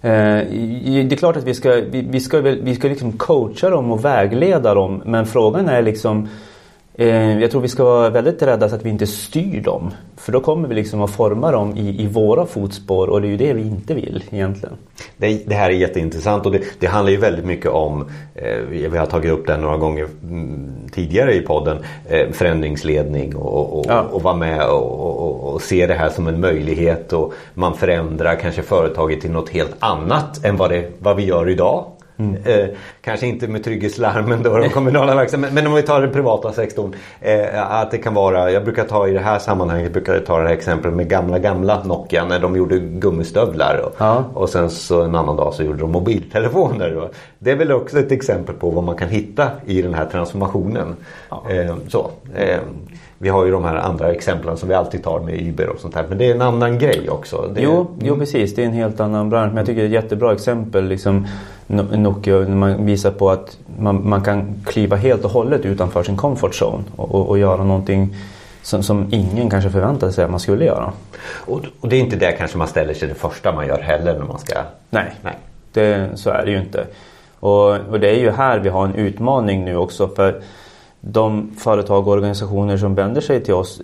Eh, 0.00 0.10
det 0.10 1.12
är 1.12 1.16
klart 1.16 1.36
att 1.36 1.44
vi 1.44 1.54
ska, 1.54 1.70
vi, 1.70 2.06
vi 2.10 2.20
ska, 2.20 2.40
vi 2.40 2.74
ska 2.74 2.88
liksom 2.88 3.12
coacha 3.12 3.70
dem 3.70 3.92
och 3.92 4.04
vägleda 4.04 4.74
dem. 4.74 5.02
Men 5.04 5.26
frågan 5.26 5.68
är 5.68 5.82
liksom 5.82 6.28
Eh, 6.28 6.28
jag 7.06 7.50
tror 7.50 7.60
vi 7.60 7.68
ska 7.68 7.84
vara 7.84 8.10
väldigt 8.10 8.42
rädda 8.42 8.68
så 8.68 8.74
att 8.74 8.84
vi 8.84 8.90
inte 8.90 9.06
styr 9.06 9.60
dem. 9.60 9.90
För 10.16 10.32
då 10.32 10.40
kommer 10.40 10.68
vi 10.68 10.74
liksom 10.74 11.02
att 11.02 11.10
forma 11.10 11.52
dem 11.52 11.76
i, 11.76 12.02
i 12.02 12.06
våra 12.06 12.46
fotspår 12.46 13.08
och 13.08 13.20
det 13.20 13.26
är 13.26 13.30
ju 13.30 13.36
det 13.36 13.52
vi 13.52 13.62
inte 13.62 13.94
vill 13.94 14.24
egentligen. 14.30 14.76
Det, 15.16 15.48
det 15.48 15.54
här 15.54 15.70
är 15.70 15.74
jätteintressant 15.74 16.46
och 16.46 16.52
det, 16.52 16.60
det, 16.78 16.86
handlar 16.86 17.10
ju 17.10 17.16
väldigt 17.16 17.44
mycket 17.44 17.70
om, 17.70 18.04
eh, 18.34 18.58
vi 18.68 18.96
har 18.96 19.06
tagit 19.06 19.32
upp 19.32 19.46
det 19.46 19.56
några 19.56 19.76
gånger 19.76 20.08
mm, 20.22 20.70
tidigare 20.92 21.34
i 21.34 21.40
podden, 21.40 21.78
eh, 22.08 22.30
förändringsledning 22.30 23.36
och, 23.36 23.78
och, 23.78 23.86
ja. 23.88 24.02
och 24.02 24.22
vara 24.22 24.36
med 24.36 24.66
och, 24.66 25.00
och, 25.00 25.54
och, 25.54 25.62
se 25.62 25.86
det 25.86 25.94
här 25.94 26.08
som 26.08 26.26
en 26.26 26.40
möjlighet 26.40 27.12
och 27.12 27.32
man 27.54 27.74
förändrar 27.74 28.36
kanske 28.36 28.62
företaget 28.62 29.20
till 29.20 29.30
något 29.30 29.48
helt 29.48 29.76
annat 29.78 30.44
än 30.44 30.56
vad, 30.56 30.70
det, 30.70 30.90
vad 30.98 31.16
vi 31.16 31.24
gör 31.24 31.48
idag. 31.48 31.84
Mm. 32.18 32.36
Eh, 32.44 32.68
kanske 33.00 33.26
inte 33.26 33.48
med 33.48 33.64
trygghetslarmen 33.64 34.42
då, 34.42 34.58
de 34.58 34.68
kommunala 34.68 35.14
verksamheterna. 35.14 35.60
Men 35.60 35.66
om 35.66 35.74
vi 35.74 35.82
tar 35.82 36.00
den 36.00 36.12
privata 36.12 36.52
sektorn. 36.52 36.94
Eh, 37.20 37.72
att 37.72 37.90
det 37.90 37.98
kan 37.98 38.14
vara, 38.14 38.50
jag 38.50 38.64
brukar 38.64 38.84
ta 38.84 39.08
i 39.08 39.12
det 39.12 39.20
här 39.20 39.38
sammanhanget, 39.38 39.92
brukar 39.92 40.14
jag 40.14 40.26
ta 40.26 40.38
det 40.38 40.48
här 40.48 40.54
exemplet 40.54 40.94
med 40.94 41.08
gamla 41.08 41.38
gamla 41.38 41.84
Nokia 41.84 42.24
när 42.24 42.38
de 42.38 42.56
gjorde 42.56 42.78
gummistövlar. 42.78 43.80
Och, 43.84 43.94
ja. 43.98 44.24
och 44.34 44.48
sen 44.48 44.70
så 44.70 45.02
en 45.02 45.14
annan 45.14 45.36
dag 45.36 45.54
så 45.54 45.62
gjorde 45.62 45.78
de 45.78 45.92
mobiltelefoner. 45.92 47.08
Det 47.38 47.50
är 47.50 47.56
väl 47.56 47.72
också 47.72 47.98
ett 47.98 48.12
exempel 48.12 48.54
på 48.54 48.70
vad 48.70 48.84
man 48.84 48.96
kan 48.96 49.08
hitta 49.08 49.50
i 49.66 49.82
den 49.82 49.94
här 49.94 50.04
transformationen. 50.04 50.96
Ja. 51.28 51.44
Eh, 51.50 51.76
så. 51.88 52.10
Vi 53.18 53.28
har 53.28 53.44
ju 53.44 53.50
de 53.50 53.64
här 53.64 53.76
andra 53.76 54.12
exemplen 54.12 54.56
som 54.56 54.68
vi 54.68 54.74
alltid 54.74 55.04
tar 55.04 55.20
med 55.20 55.48
Uber 55.48 55.68
och 55.68 55.80
sånt 55.80 55.94
här. 55.94 56.04
Men 56.08 56.18
det 56.18 56.24
är 56.24 56.34
en 56.34 56.42
annan 56.42 56.78
grej 56.78 57.10
också. 57.10 57.50
Det... 57.54 57.60
Jo, 57.60 57.86
jo, 58.00 58.16
precis. 58.16 58.54
Det 58.54 58.62
är 58.62 58.66
en 58.66 58.72
helt 58.72 59.00
annan 59.00 59.30
bransch. 59.30 59.48
Men 59.48 59.56
jag 59.56 59.66
tycker 59.66 59.80
det 59.80 59.86
är 59.86 59.98
ett 59.98 60.04
jättebra 60.04 60.32
exempel. 60.32 60.88
Liksom, 60.88 61.26
Nokia 61.66 62.38
när 62.38 62.56
man 62.56 62.86
visar 62.86 63.10
på 63.10 63.30
att 63.30 63.58
man, 63.78 64.08
man 64.08 64.22
kan 64.22 64.54
kliva 64.66 64.96
helt 64.96 65.24
och 65.24 65.30
hållet 65.30 65.64
utanför 65.64 66.02
sin 66.02 66.16
comfort 66.16 66.62
zone 66.62 66.84
och, 66.96 67.14
och, 67.14 67.28
och 67.28 67.38
göra 67.38 67.64
någonting 67.64 68.16
som, 68.62 68.82
som, 68.82 69.08
ingen 69.10 69.50
kanske 69.50 69.70
förväntade 69.70 70.12
sig 70.12 70.24
att 70.24 70.30
man 70.30 70.40
skulle 70.40 70.64
göra. 70.64 70.92
Och, 71.46 71.60
och, 71.80 71.88
det 71.88 71.96
är 71.96 72.00
inte 72.00 72.16
det 72.16 72.32
kanske 72.32 72.58
man 72.58 72.68
ställer 72.68 72.94
sig 72.94 73.08
det 73.08 73.14
första 73.14 73.52
man 73.52 73.66
gör 73.66 73.80
heller 73.80 74.18
när 74.18 74.26
man 74.26 74.38
ska... 74.38 74.54
Nej, 74.90 75.14
Nej. 75.22 75.34
Det, 75.72 76.10
så 76.14 76.30
är 76.30 76.44
det 76.44 76.50
ju 76.50 76.58
inte. 76.58 76.86
Och, 77.40 77.70
och 77.70 78.00
det 78.00 78.10
är 78.10 78.18
ju 78.18 78.30
här 78.30 78.58
vi 78.58 78.68
har 78.68 78.84
en 78.84 78.94
utmaning 78.94 79.64
nu 79.64 79.76
också. 79.76 80.08
för 80.08 80.42
de 81.00 81.50
företag 81.58 82.08
och 82.08 82.12
organisationer 82.12 82.76
som 82.76 82.94
vänder 82.94 83.20
sig 83.20 83.44
till 83.44 83.54
oss 83.54 83.80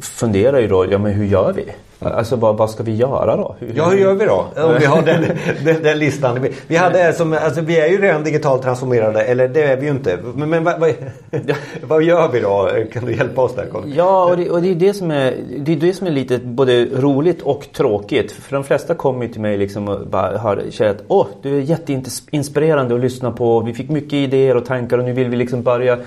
funderar 0.00 0.58
ju 0.58 0.68
då, 0.68 0.86
ja 0.90 0.98
men 0.98 1.12
hur 1.12 1.24
gör 1.24 1.52
vi? 1.52 1.64
Alltså 2.02 2.36
vad, 2.36 2.56
vad 2.56 2.70
ska 2.70 2.82
vi 2.82 2.94
göra 2.94 3.36
då? 3.36 3.56
Hur, 3.58 3.72
ja 3.76 3.88
hur 3.88 3.98
gör 3.98 4.14
vi 4.14 4.24
då? 4.24 4.46
Om 4.56 4.76
vi 4.78 4.86
har 4.86 5.02
den, 5.02 5.24
den, 5.64 5.82
den, 5.82 5.98
listan. 5.98 6.48
Vi, 6.66 6.76
hade 6.76 7.12
som, 7.12 7.32
alltså, 7.32 7.60
vi 7.60 7.80
är 7.80 7.88
ju 7.88 8.00
redan 8.00 8.24
digitalt 8.24 8.62
transformerade, 8.62 9.22
eller 9.22 9.48
det 9.48 9.62
är 9.62 9.76
vi 9.76 9.84
ju 9.84 9.90
inte. 9.90 10.18
Men, 10.34 10.50
men 10.50 10.64
vad, 10.64 10.80
vad, 10.80 10.92
vad 11.82 12.02
gör 12.02 12.28
vi 12.28 12.40
då? 12.40 12.70
Kan 12.92 13.04
du 13.04 13.16
hjälpa 13.16 13.42
oss 13.42 13.54
där 13.54 13.66
Carl? 13.72 13.82
Ja 13.96 14.24
och 14.24 14.36
det, 14.36 14.50
och 14.50 14.62
det, 14.62 14.70
är 14.70 14.74
det 14.74 14.94
som 14.94 15.10
är, 15.10 15.36
det 15.58 15.72
är 15.72 15.76
det 15.76 15.92
som 15.92 16.06
är 16.06 16.10
lite 16.10 16.38
både 16.38 16.84
roligt 16.84 17.42
och 17.42 17.66
tråkigt. 17.72 18.32
För 18.32 18.52
de 18.52 18.64
flesta 18.64 18.94
kommer 18.94 19.26
ju 19.26 19.32
till 19.32 19.40
mig 19.40 19.58
liksom 19.58 19.88
och 19.88 20.06
bara 20.06 20.38
har 20.38 20.62
säger 20.70 20.90
att 20.90 21.02
åh 21.08 21.26
du 21.42 21.56
är 21.56 21.60
jätteinspirerande 21.60 22.94
att 22.94 23.00
lyssna 23.00 23.30
på. 23.30 23.60
Vi 23.60 23.74
fick 23.74 23.88
mycket 23.88 24.12
idéer 24.12 24.56
och 24.56 24.64
tankar 24.64 24.98
och 24.98 25.04
nu 25.04 25.12
vill 25.12 25.28
vi 25.28 25.36
liksom 25.36 25.62
börja 25.62 25.98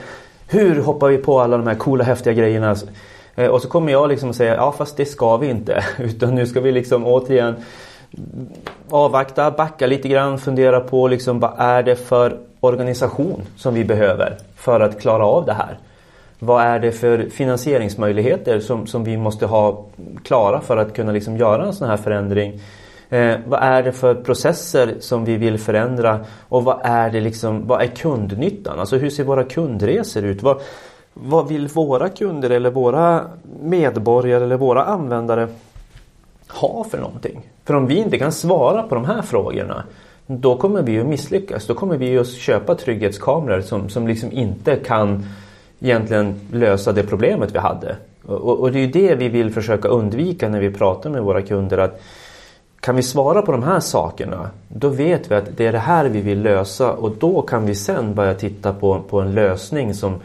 hur 0.48 0.82
hoppar 0.82 1.08
vi 1.08 1.18
på 1.18 1.40
alla 1.40 1.58
de 1.58 1.68
här 1.68 1.76
coola 1.76 2.04
häftiga 2.04 2.34
grejerna? 2.34 2.76
Eh, 3.36 3.48
och 3.48 3.62
så 3.62 3.68
kommer 3.68 3.92
jag 3.92 4.10
liksom 4.10 4.34
säga, 4.34 4.56
ja 4.56 4.72
fast 4.72 4.98
det 4.98 5.06
ska 5.06 5.38
vi 5.38 5.50
inte. 5.50 5.84
Utan 6.00 6.36
nu 6.36 6.48
ska 6.48 6.62
vi 6.62 6.72
liksom 6.72 7.08
återigen 7.08 7.56
avvakta, 8.90 9.52
backa 9.52 9.88
lite 9.88 10.08
grann, 10.08 10.40
fundera 10.40 10.80
på 10.80 11.08
liksom 11.08 11.40
vad 11.40 11.54
är 11.58 11.84
det 11.84 11.96
för 11.96 12.38
organisation 12.60 13.42
som 13.58 13.74
vi 13.74 13.84
behöver 13.84 14.38
för 14.56 14.80
att 14.80 15.02
klara 15.02 15.26
av 15.26 15.46
det 15.46 15.54
här. 15.54 15.78
Vad 16.40 16.64
är 16.64 16.80
det 16.80 16.92
för 16.92 17.30
finansieringsmöjligheter 17.30 18.60
som, 18.60 18.88
som 18.88 19.04
vi 19.04 19.18
måste 19.18 19.46
ha 19.46 19.86
klara 20.24 20.62
för 20.62 20.78
att 20.78 20.94
kunna 20.94 21.12
liksom 21.12 21.38
göra 21.38 21.66
en 21.66 21.74
sån 21.74 21.90
här 21.90 21.98
förändring? 21.98 22.60
Eh, 23.13 23.39
vad 23.46 23.63
är 23.63 23.84
det 23.84 23.91
för 23.91 24.15
processer 24.15 24.96
som 25.00 25.25
vi 25.25 25.38
vill 25.38 25.58
förändra 25.58 26.20
och 26.50 26.63
vad 26.63 26.79
är 26.84 27.10
det 27.10 27.22
liksom, 27.22 27.67
vad 27.67 27.82
är 27.82 27.88
kundnyttan? 27.88 28.79
Alltså 28.79 28.98
hur 28.98 29.10
ser 29.10 29.24
våra 29.24 29.43
kundresor 29.43 30.24
ut? 30.24 30.43
Vad, 30.43 30.62
vad 31.13 31.48
vill 31.48 31.67
våra 31.67 32.10
kunder 32.10 32.50
eller 32.50 32.72
våra 32.72 33.22
medborgare 33.62 34.43
eller 34.43 34.58
våra 34.58 34.84
användare 34.84 35.48
ha 36.48 36.84
för 36.84 36.98
någonting? 36.98 37.41
För 37.65 37.74
om 37.74 37.88
vi 37.88 37.96
inte 37.96 38.17
kan 38.17 38.32
svara 38.32 38.84
på 38.84 38.96
de 38.96 39.05
här 39.05 39.22
frågorna 39.22 39.84
då 40.27 40.58
kommer 40.58 40.82
vi 40.82 41.00
att 41.00 41.08
misslyckas. 41.08 41.67
Då 41.67 41.74
kommer 41.74 41.98
vi 41.98 42.17
att 42.17 42.27
köpa 42.27 42.75
trygghetskameror 42.75 43.62
som, 43.62 43.89
som 43.89 44.08
liksom 44.08 44.32
inte 44.32 44.75
kan 44.75 45.25
egentligen 45.79 46.39
lösa 46.51 46.91
det 46.91 47.03
problemet 47.03 47.55
vi 47.55 47.60
hade. 47.60 47.96
Och, 48.25 48.60
och 48.60 48.72
det 48.72 48.79
är 48.79 48.88
det 48.88 49.15
vi 49.15 49.29
vill 49.29 49.51
försöka 49.51 49.88
undvika 49.88 50.50
när 50.50 50.60
vi 50.60 50.72
pratar 50.72 51.10
med 51.10 51.24
våra 51.24 51.41
kunder. 51.41 51.77
att 51.77 52.01
kan 52.84 52.96
vi 52.96 53.04
svara 53.04 53.42
på 53.42 53.52
de 53.52 53.63
här 53.63 53.80
sakerna 53.80 54.50
då 54.68 54.90
vet 54.90 55.32
vi 55.32 55.36
att 55.36 55.58
det 55.58 55.68
är 55.68 55.72
det 55.72 55.80
här 55.80 56.06
vi 56.06 56.22
vill 56.22 56.42
lösa 56.42 56.92
och 56.92 57.12
då 57.20 57.42
kan 57.42 57.66
vi 57.66 57.75
sen 57.75 58.16
börja 58.16 58.34
titta 58.34 58.74
på, 58.74 59.02
på 59.10 59.22
en 59.22 59.34
lösning 59.34 59.94
som 59.94 60.16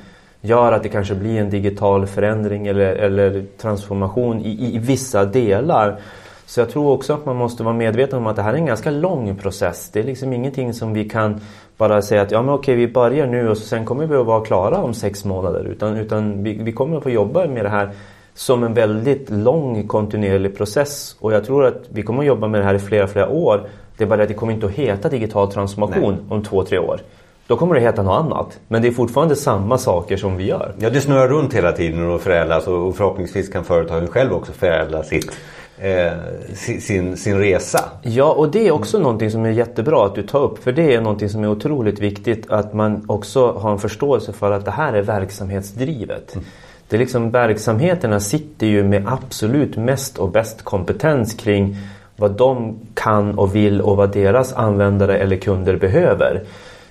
gör 0.41 0.73
att 0.73 0.83
det 0.83 0.89
kanske 0.89 1.15
blir 1.15 1.41
en 1.41 1.51
digital 1.51 2.07
förändring 2.07 2.67
eller, 2.67 2.97
eller 2.97 3.45
transformation 3.61 4.41
i, 4.41 4.75
i 4.75 4.79
vissa 4.79 5.25
delar. 5.25 6.01
Så 6.47 6.61
jag 6.61 6.71
tror 6.71 6.91
också 6.91 7.15
att 7.15 7.27
man 7.27 7.37
måste 7.37 7.63
vara 7.63 7.75
medveten 7.75 8.19
om 8.19 8.27
att 8.27 8.37
det 8.37 8.43
här 8.43 8.53
är 8.53 8.57
en 8.57 8.67
ganska 8.67 8.91
lång 8.91 9.37
process. 9.37 9.91
Det 9.93 10.01
är 10.01 10.05
liksom 10.05 10.33
ingenting 10.33 10.75
som 10.75 10.95
vi 10.95 11.09
kan 11.09 11.41
bara 11.77 12.03
säga 12.03 12.23
att 12.23 12.31
ja 12.31 12.43
men 12.43 12.55
okej 12.55 12.75
vi 12.77 12.89
börjar 12.89 13.27
nu 13.27 13.49
och 13.49 13.59
sen 13.59 13.85
kommer 13.85 14.07
vi 14.07 14.17
att 14.17 14.27
vara 14.27 14.45
klara 14.45 14.79
om 14.79 14.95
sex 14.95 15.25
månader. 15.25 15.65
Utan, 15.65 15.97
utan 15.97 16.43
vi, 16.43 16.63
vi 16.63 16.73
kommer 16.73 16.97
att 16.97 17.03
få 17.03 17.11
jobba 17.11 17.47
med 17.47 17.65
det 17.65 17.71
här 17.71 17.91
som 18.39 18.65
en 18.65 18.75
väldigt 18.75 19.31
lång 19.31 19.87
kontinuerlig 19.89 20.57
process. 20.57 21.17
Och 21.21 21.33
jag 21.33 21.45
tror 21.45 21.65
att 21.65 21.83
vi 21.89 22.03
kommer 22.03 22.21
att 22.21 22.27
jobba 22.27 22.49
med 22.49 22.61
det 22.61 22.65
här 22.65 22.75
i 22.75 22.79
flera, 22.79 23.07
flera 23.07 23.29
år. 23.29 23.69
Det 23.97 24.05
är 24.05 24.09
bara 24.09 24.23
att 24.23 24.29
det 24.29 24.35
kommer 24.35 24.53
inte 24.53 24.67
att 24.67 24.73
heta 24.73 25.09
digital 25.09 25.53
transformation 25.53 26.13
Nej. 26.13 26.23
om 26.29 26.43
två, 26.43 26.65
tre 26.65 26.79
år. 26.79 27.01
Då 27.47 27.57
kommer 27.57 27.75
det 27.75 27.81
heta 27.81 28.03
något 28.03 28.25
annat. 28.25 28.61
Men 28.69 28.83
det 28.83 28.89
är 28.89 28.93
fortfarande 28.93 29.37
samma 29.37 29.79
saker 29.79 30.17
som 30.17 30.37
vi 30.37 30.45
gör. 30.45 30.75
Ja, 30.79 30.91
det 30.91 31.01
snurrar 31.01 31.29
runt 31.29 31.55
hela 31.55 31.73
tiden 31.73 32.11
och 32.11 32.21
förädlas 32.21 32.67
och 32.67 32.97
förhoppningsvis 32.97 33.49
kan 33.49 33.65
företagen 33.65 34.09
själv 34.09 34.33
också 34.33 34.53
förädla 34.53 35.03
sitt 35.03 35.33
eh, 35.79 36.13
sin, 36.81 37.17
sin 37.17 37.39
resa. 37.39 37.85
Ja, 38.03 38.33
och 38.33 38.51
det 38.51 38.69
är 38.69 38.71
också 38.71 38.97
mm. 38.97 39.03
någonting 39.03 39.31
som 39.31 39.45
är 39.45 39.51
jättebra 39.51 40.07
att 40.07 40.15
du 40.15 40.23
tar 40.23 40.43
upp. 40.43 40.63
För 40.65 40.73
det 40.73 40.95
är 40.95 41.01
någonting 41.01 41.29
som 41.29 41.45
är 41.45 41.49
otroligt 41.49 41.99
viktigt 41.99 42.51
att 42.51 42.75
man 42.75 43.05
också 43.09 43.53
har 43.53 43.73
en 43.73 43.79
förståelse 43.79 44.33
för 44.33 44.53
att 44.53 44.65
det 44.65 44.71
här 44.71 44.93
är 44.93 45.03
verksamhetsdrivet. 45.03 46.35
Mm. 46.35 46.47
Det 46.89 46.97
är 46.97 47.01
liksom 47.01 47.31
verksamheterna 47.31 48.21
sitter 48.21 48.67
ju 48.67 48.85
med 48.85 49.05
absolut 49.07 49.77
mest 49.77 50.19
och 50.19 50.31
bäst 50.31 50.63
kompetens 50.63 51.35
kring 51.35 51.77
vad 52.17 52.31
de 52.31 52.79
kan 52.95 53.39
och 53.39 53.55
vill 53.55 53.81
och 53.81 53.97
vad 53.97 54.13
deras 54.13 54.53
användare 54.53 55.19
eller 55.19 55.37
kunder 55.37 55.77
behöver. 55.77 56.43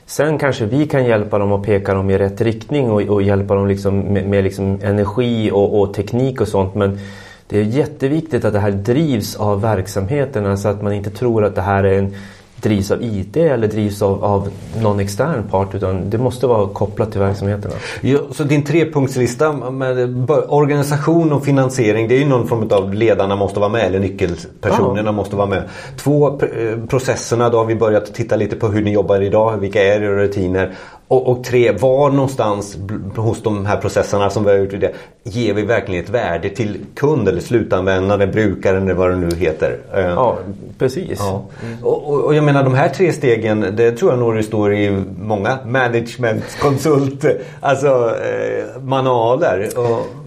Sen 0.06 0.38
kanske 0.38 0.66
vi 0.66 0.88
kan 0.88 1.06
hjälpa 1.06 1.38
dem 1.38 1.52
och 1.52 1.66
peka 1.66 1.94
dem 1.94 2.10
i 2.10 2.18
rätt 2.18 2.42
riktning 2.42 2.92
och, 2.92 3.02
och 3.02 3.22
hjälpa 3.22 3.56
dem 3.56 3.68
liksom 3.68 4.00
med, 4.00 4.30
med 4.30 4.44
liksom 4.44 4.80
energi 4.84 5.52
och, 5.52 5.82
och, 5.82 5.94
teknik 5.94 6.42
och 6.42 6.48
sånt. 6.48 6.76
Men 6.76 7.00
det 7.48 7.60
är 7.60 7.64
jätteviktigt 7.64 8.46
att 8.46 8.54
det 8.54 8.60
här 8.60 8.72
drivs 8.72 9.36
av 9.36 9.62
verksamheterna 9.62 10.58
så 10.58 10.68
att 10.68 10.82
man 10.82 10.94
inte 10.94 11.10
tror 11.10 11.46
att 11.46 11.56
det 11.56 11.62
här 11.62 11.84
är 11.84 11.98
en 12.00 12.16
drivs 12.62 12.92
av 12.92 13.04
IT 13.04 13.38
eller 13.38 13.68
drivs 13.68 14.02
av, 14.02 14.24
av 14.24 14.50
någon 14.82 15.00
extern 15.00 15.44
part 15.44 15.76
utan 15.76 16.10
det 16.10 16.18
måste 16.18 16.48
vara 16.48 16.68
kopplat 16.68 17.12
till 17.12 17.20
verksamheterna. 17.20 17.74
Ja, 18.02 18.20
så 18.32 18.44
din 18.44 18.64
trepunktslista 18.64 19.54
med 19.54 20.30
organisation 20.48 21.32
och 21.32 21.46
finansiering 21.46 22.08
det 22.08 22.16
är 22.16 22.20
ju 22.20 22.26
någon 22.26 22.48
form 22.48 22.70
av 22.72 22.94
ledarna 22.94 23.36
måste 23.36 23.60
vara 23.60 23.70
med 23.70 23.86
eller 23.86 24.00
nyckelpersonerna 24.00 25.08
ja. 25.08 25.12
måste 25.12 25.36
vara 25.36 25.48
med. 25.48 25.64
Två 25.98 26.28
eh, 26.30 26.78
processerna 26.88 27.50
då 27.50 27.58
har 27.58 27.66
vi 27.66 27.76
börjat 27.76 28.14
titta 28.14 28.36
lite 28.36 28.56
på 28.56 28.68
hur 28.68 28.82
ni 28.82 28.92
jobbar 28.92 29.22
idag, 29.22 29.58
vilka 29.58 29.84
är 29.84 30.02
era 30.02 30.18
rutiner 30.18 30.76
och, 31.08 31.28
och, 31.28 31.44
tre, 31.44 31.72
var 31.72 32.10
någonstans 32.12 32.78
hos 33.16 33.44
de 33.44 33.66
här 33.66 33.78
processerna 33.78 34.30
som 34.30 34.44
vi 34.44 34.50
har 34.50 34.58
gjort 34.58 34.82
det, 34.82 34.94
ger 35.24 35.54
vi 35.54 35.62
verkligen 35.62 36.04
ett 36.04 36.10
värde 36.10 36.50
till 36.50 36.78
kund 36.96 37.28
eller 37.28 37.42
slutanvändare, 37.42 38.28
brukaren 38.28 38.84
eller 38.84 38.94
vad 38.94 39.10
det 39.10 39.16
nu 39.16 39.30
heter. 39.36 39.78
Eh, 39.94 40.02
ja, 40.02 40.38
precis. 40.78 41.20
Ja. 41.20 41.44
Mm. 41.64 41.84
Och, 41.84 42.10
och, 42.10 42.24
och, 42.24 42.36
jag 42.36 42.44
menar 42.44 42.64
de 42.64 42.74
här 42.74 42.90
tre 42.90 43.14
stegen, 43.14 43.76
det 43.76 43.92
tror 43.92 44.12
jag 44.12 44.20
nog 44.20 44.36
det 44.36 44.44
står 44.44 44.74
i 44.74 45.04
många 45.20 45.58
management, 45.66 46.44
konsult, 46.62 47.26
alltså 47.60 47.88
eh, 47.88 48.82
manualer. 48.82 49.70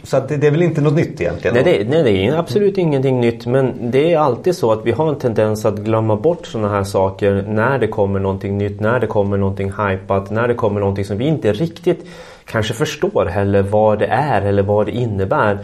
Så 0.04 0.20
det, 0.28 0.36
det, 0.36 0.46
är 0.46 0.50
väl 0.50 0.62
inte 0.62 0.80
något 0.80 0.94
nytt 0.94 1.20
egentligen? 1.20 1.54
Nej 1.54 1.64
det, 1.64 1.88
nej, 1.90 2.02
det 2.02 2.26
är 2.26 2.38
absolut 2.38 2.78
ingenting 2.78 3.20
nytt 3.20 3.46
men 3.46 3.90
det 3.90 4.12
är 4.12 4.18
alltid 4.18 4.56
så 4.56 4.72
att 4.72 4.86
vi 4.86 4.92
har 4.92 5.08
en 5.08 5.16
tendens 5.16 5.64
att 5.64 5.78
glömma 5.78 6.16
bort 6.16 6.46
sådana 6.46 6.68
här 6.68 6.84
saker 6.84 7.44
när 7.48 7.78
det 7.78 7.86
kommer 7.86 8.20
någonting 8.20 8.58
nytt, 8.58 8.80
när 8.80 9.00
det 9.00 9.06
kommer 9.06 9.36
någonting 9.36 9.72
hypat, 9.72 10.30
när 10.30 10.48
det 10.48 10.54
kommer 10.54 10.69
någonting 10.78 11.04
som 11.04 11.18
vi 11.18 11.26
inte 11.26 11.52
riktigt 11.52 12.06
kanske 12.44 12.74
förstår 12.74 13.26
heller 13.26 13.62
vad 13.62 13.98
det 13.98 14.06
är 14.06 14.42
eller 14.42 14.62
vad 14.62 14.86
det 14.86 14.92
innebär. 14.92 15.58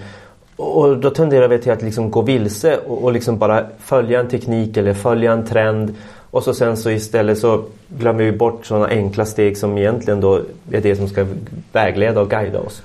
Och 0.57 0.97
då 0.97 1.11
tenderar 1.11 1.49
vi 1.49 1.59
till 1.59 1.73
att 1.73 1.83
liksom 1.83 2.11
gå 2.11 2.23
vilse 2.23 2.77
och, 2.77 3.05
och 3.05 3.13
liksom 3.13 3.39
bara 3.39 3.67
följa 3.79 4.21
en 4.21 4.29
teknik 4.29 4.77
eller 4.77 4.95
följa 4.95 5.33
en 5.33 5.47
trend 5.47 5.95
och 6.31 6.43
så 6.43 6.55
sen 6.55 6.77
så 6.77 6.91
istället 6.91 7.39
så 7.39 7.65
glömmer 7.89 8.25
vi 8.25 8.33
bort 8.33 8.67
sådana 8.67 8.87
enkla 8.87 9.25
steg 9.25 9.57
som 9.57 9.79
egentligen 9.79 10.21
då 10.21 10.41
är 10.71 10.81
det 10.81 10.97
som 10.97 11.09
ska 11.09 11.27
vägleda 11.73 12.21
och 12.21 12.31
guida 12.31 12.59
oss. 12.59 12.83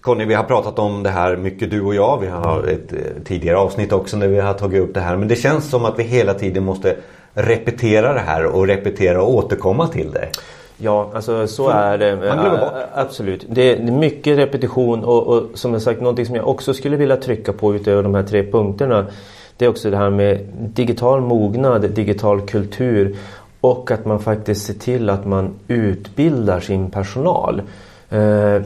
Conny, 0.00 0.24
vi 0.24 0.34
har 0.34 0.44
pratat 0.44 0.78
om 0.78 1.02
det 1.02 1.10
här 1.10 1.36
mycket 1.36 1.70
du 1.70 1.80
och 1.80 1.94
jag. 1.94 2.18
Vi 2.20 2.26
har 2.26 2.64
ett 2.64 2.92
eh, 2.92 2.98
tidigare 3.24 3.56
avsnitt 3.56 3.92
också 3.92 4.16
när 4.16 4.28
vi 4.28 4.40
har 4.40 4.54
tagit 4.54 4.82
upp 4.82 4.94
det 4.94 5.00
här. 5.00 5.16
Men 5.16 5.28
det 5.28 5.36
känns 5.36 5.70
som 5.70 5.84
att 5.84 5.98
vi 5.98 6.02
hela 6.02 6.34
tiden 6.34 6.64
måste 6.64 6.96
repetera 7.34 8.12
det 8.12 8.20
här 8.20 8.44
och 8.44 8.66
repetera 8.66 9.22
och 9.22 9.34
återkomma 9.34 9.88
till 9.88 10.10
det. 10.12 10.28
Ja, 10.78 11.10
alltså 11.14 11.46
så 11.46 11.68
är 11.68 11.98
det. 11.98 12.16
Bort. 12.16 12.70
Absolut. 12.94 13.46
Det 13.48 13.72
är 13.72 13.82
mycket 13.82 14.38
repetition 14.38 15.04
och, 15.04 15.26
och 15.26 15.42
som 15.54 15.72
jag 15.72 15.82
sagt 15.82 16.00
någonting 16.00 16.26
som 16.26 16.34
jag 16.34 16.48
också 16.48 16.74
skulle 16.74 16.96
vilja 16.96 17.16
trycka 17.16 17.52
på 17.52 17.74
utöver 17.74 18.02
de 18.02 18.14
här 18.14 18.22
tre 18.22 18.50
punkterna. 18.50 19.06
Det 19.56 19.64
är 19.64 19.68
också 19.68 19.90
det 19.90 19.96
här 19.96 20.10
med 20.10 20.38
digital 20.56 21.20
mognad, 21.20 21.90
digital 21.90 22.40
kultur 22.40 23.16
och 23.60 23.90
att 23.90 24.04
man 24.04 24.20
faktiskt 24.20 24.66
ser 24.66 24.74
till 24.74 25.10
att 25.10 25.26
man 25.26 25.54
utbildar 25.68 26.60
sin 26.60 26.90
personal. 26.90 27.62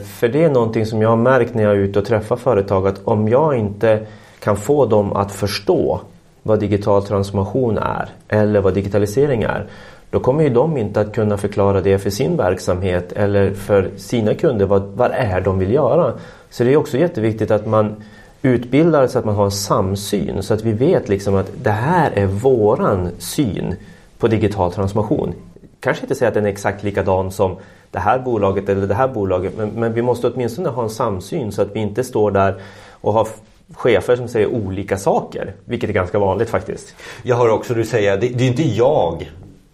För 0.03 0.27
det 0.27 0.43
är 0.43 0.49
någonting 0.49 0.85
som 0.85 1.01
jag 1.01 1.09
har 1.09 1.15
märkt 1.15 1.53
när 1.53 1.63
jag 1.63 1.71
är 1.71 1.77
ute 1.77 1.99
och 1.99 2.05
träffar 2.05 2.35
företag 2.35 2.87
att 2.87 3.01
om 3.03 3.27
jag 3.27 3.57
inte 3.57 4.05
kan 4.39 4.57
få 4.57 4.85
dem 4.85 5.13
att 5.13 5.31
förstå 5.31 6.01
vad 6.43 6.59
digital 6.59 7.03
transformation 7.03 7.77
är 7.77 8.09
eller 8.27 8.61
vad 8.61 8.73
digitalisering 8.73 9.43
är 9.43 9.67
då 10.11 10.19
kommer 10.19 10.43
ju 10.43 10.49
de 10.49 10.77
inte 10.77 11.01
att 11.01 11.13
kunna 11.15 11.37
förklara 11.37 11.81
det 11.81 11.99
för 11.99 12.09
sin 12.09 12.37
verksamhet 12.37 13.11
eller 13.11 13.53
för 13.53 13.89
sina 13.97 14.33
kunder 14.33 14.65
vad, 14.65 14.83
vad 14.83 15.11
är 15.11 15.41
de 15.41 15.59
vill 15.59 15.73
göra. 15.73 16.13
Så 16.49 16.63
det 16.63 16.73
är 16.73 16.77
också 16.77 16.97
jätteviktigt 16.97 17.51
att 17.51 17.67
man 17.67 17.95
utbildar 18.41 19.07
så 19.07 19.19
att 19.19 19.25
man 19.25 19.35
har 19.35 19.45
en 19.45 19.51
samsyn 19.51 20.43
så 20.43 20.53
att 20.53 20.63
vi 20.63 20.71
vet 20.71 21.09
liksom 21.09 21.35
att 21.35 21.51
det 21.63 21.71
här 21.71 22.11
är 22.15 22.25
våran 22.25 23.09
syn 23.17 23.75
på 24.17 24.27
digital 24.27 24.71
transformation. 24.73 25.33
Kanske 25.79 26.03
inte 26.03 26.15
säga 26.15 26.27
att 26.27 26.33
den 26.33 26.45
är 26.45 26.49
exakt 26.49 26.83
likadan 26.83 27.31
som 27.31 27.57
det 27.91 27.99
här 27.99 28.19
bolaget 28.19 28.69
eller 28.69 28.87
det 28.87 28.93
här 28.93 29.07
bolaget. 29.07 29.57
Men, 29.57 29.69
men 29.69 29.93
vi 29.93 30.01
måste 30.01 30.27
åtminstone 30.27 30.69
ha 30.69 30.83
en 30.83 30.89
samsyn 30.89 31.51
så 31.51 31.61
att 31.61 31.75
vi 31.75 31.79
inte 31.79 32.03
står 32.03 32.31
där 32.31 32.61
och 32.91 33.13
har 33.13 33.27
chefer 33.73 34.15
som 34.15 34.27
säger 34.27 34.47
olika 34.47 34.97
saker. 34.97 35.53
Vilket 35.65 35.89
är 35.89 35.93
ganska 35.93 36.19
vanligt 36.19 36.49
faktiskt. 36.49 36.95
Jag 37.23 37.35
hör 37.35 37.49
också 37.49 37.73
du 37.73 37.85
säga, 37.85 38.17
det, 38.17 38.27
det 38.27 38.43
är 38.43 38.47
inte 38.47 38.67
jag 38.67 39.31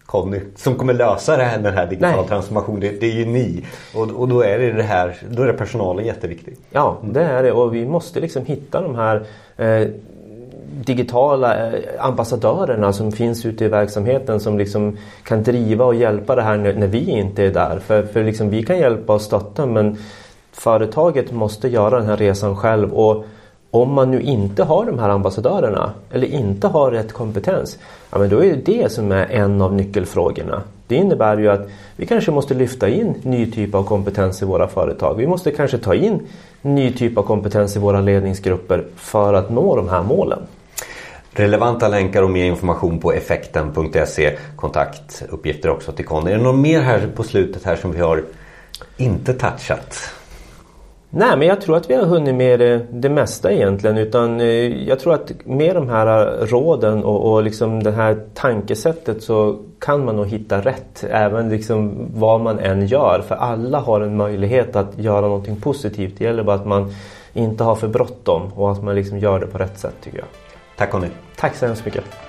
Conny, 0.07 0.39
som 0.55 0.75
kommer 0.75 0.93
lösa 0.93 1.37
det 1.37 1.43
här, 1.43 1.59
den 1.59 1.73
här 1.73 1.87
digitala 1.87 2.23
transformationen. 2.23 2.79
Det, 2.79 2.99
det, 2.99 3.07
är 3.07 3.15
ju 3.15 3.25
ni. 3.25 3.65
Och, 3.95 4.11
och 4.11 4.27
då 4.27 4.41
är 4.41 4.59
det, 4.59 4.71
det 4.71 4.83
här, 4.83 5.17
då 5.29 5.43
är 5.43 5.47
det 5.47 5.53
personalen 5.53 6.05
jätteviktig. 6.05 6.57
Ja, 6.69 6.97
det 7.03 7.23
är 7.23 7.43
det. 7.43 7.51
Och 7.51 7.75
vi 7.75 7.85
måste 7.85 8.19
liksom 8.19 8.45
hitta 8.45 8.81
de 8.81 8.95
här 8.95 9.25
eh, 9.57 9.87
digitala 10.85 11.67
eh, 11.67 11.79
ambassadörerna 11.99 12.93
som 12.93 13.11
finns 13.11 13.45
ute 13.45 13.65
i 13.65 13.67
verksamheten 13.67 14.39
som 14.39 14.57
liksom 14.57 14.97
kan 15.23 15.43
driva 15.43 15.85
och 15.85 15.95
hjälpa 15.95 16.35
det 16.35 16.41
här 16.41 16.57
när 16.57 16.87
vi 16.87 17.09
inte 17.09 17.43
är 17.43 17.51
där. 17.51 17.79
För, 17.79 18.03
för 18.03 18.23
liksom 18.23 18.49
vi 18.49 18.63
kan 18.63 18.77
hjälpa 18.77 19.13
och 19.13 19.21
stötta 19.21 19.65
men 19.65 19.97
företaget 20.51 21.31
måste 21.31 21.67
göra 21.67 21.97
den 21.97 22.07
här 22.07 22.17
resan 22.17 22.55
själv 22.55 22.93
och 22.93 23.25
om 23.71 23.93
man 23.93 24.11
nu 24.11 24.21
inte 24.21 24.63
har 24.63 24.85
de 24.85 24.99
här 24.99 25.09
ambassadörerna 25.09 25.91
eller 26.11 26.27
inte 26.27 26.67
har 26.67 26.91
rätt 26.91 27.13
kompetens, 27.13 27.77
ja 28.09 28.17
men 28.17 28.29
då 28.29 28.43
är 28.43 28.55
det 28.55 28.61
det 28.65 28.91
som 28.91 29.11
är 29.11 29.25
en 29.25 29.61
av 29.61 29.73
nyckelfrågorna. 29.73 30.61
Det 30.87 30.95
innebär 30.95 31.37
ju 31.37 31.47
att 31.47 31.69
vi 31.95 32.05
kanske 32.05 32.31
måste 32.31 32.53
lyfta 32.53 32.89
in 32.89 33.15
ny 33.21 33.51
typ 33.51 33.75
av 33.75 33.83
kompetens 33.83 34.41
i 34.41 34.45
våra 34.45 34.67
företag. 34.67 35.15
Vi 35.17 35.27
måste 35.27 35.51
kanske 35.51 35.77
ta 35.77 35.95
in 35.95 36.19
ny 36.61 36.93
typ 36.93 37.17
av 37.17 37.23
kompetens 37.23 37.75
i 37.75 37.79
våra 37.79 38.01
ledningsgrupper 38.01 38.85
för 38.95 39.33
att 39.33 39.49
nå 39.49 39.75
de 39.75 39.89
här 39.89 40.03
målen. 40.03 40.39
Relevanta 41.33 41.87
länkar 41.87 42.23
och 42.23 42.29
mer 42.29 42.45
information 42.45 42.99
på 42.99 43.11
effekten.se. 43.11 44.37
Kontaktuppgifter 44.55 45.69
också 45.69 45.91
till 45.91 46.05
Conny. 46.05 46.31
Är 46.31 46.37
det 46.37 46.43
något 46.43 46.59
mer 46.59 46.81
här 46.81 47.07
på 47.15 47.23
slutet 47.23 47.63
här 47.63 47.75
som 47.75 47.91
vi 47.91 47.99
har 47.99 48.23
inte 48.97 49.33
touchat? 49.33 50.16
Nej 51.17 51.37
men 51.37 51.47
jag 51.47 51.61
tror 51.61 51.77
att 51.77 51.89
vi 51.89 51.93
har 51.93 52.05
hunnit 52.05 52.35
med 52.35 52.59
det, 52.59 52.85
det 52.91 53.09
mesta 53.09 53.51
egentligen. 53.51 53.97
Utan 53.97 54.41
eh, 54.41 54.47
jag 54.87 54.99
tror 54.99 55.13
att 55.13 55.31
med 55.45 55.75
de 55.75 55.89
här 55.89 56.37
råden 56.45 57.03
och, 57.03 57.33
och 57.33 57.43
liksom 57.43 57.83
det 57.83 57.91
här 57.91 58.19
tankesättet 58.33 59.23
så 59.23 59.59
kan 59.79 60.05
man 60.05 60.15
nog 60.15 60.27
hitta 60.27 60.61
rätt. 60.61 61.05
Även 61.09 61.49
liksom 61.49 62.07
vad 62.13 62.41
man 62.41 62.59
än 62.59 62.87
gör. 62.87 63.23
För 63.27 63.35
alla 63.35 63.79
har 63.79 64.01
en 64.01 64.17
möjlighet 64.17 64.75
att 64.75 64.97
göra 64.97 65.21
någonting 65.21 65.61
positivt. 65.61 66.13
Det 66.17 66.23
gäller 66.23 66.43
bara 66.43 66.55
att 66.55 66.67
man 66.67 66.93
inte 67.33 67.63
har 67.63 67.75
för 67.75 67.87
bråttom 67.87 68.53
och 68.55 68.71
att 68.71 68.83
man 68.83 68.95
liksom 68.95 69.19
gör 69.19 69.39
det 69.39 69.47
på 69.47 69.57
rätt 69.57 69.79
sätt 69.79 69.95
tycker 70.03 70.17
jag. 70.17 70.27
Tack 70.77 70.91
Conny. 70.91 71.07
Tack 71.35 71.55
så 71.55 71.65
hemskt 71.65 71.85
mycket. 71.85 72.26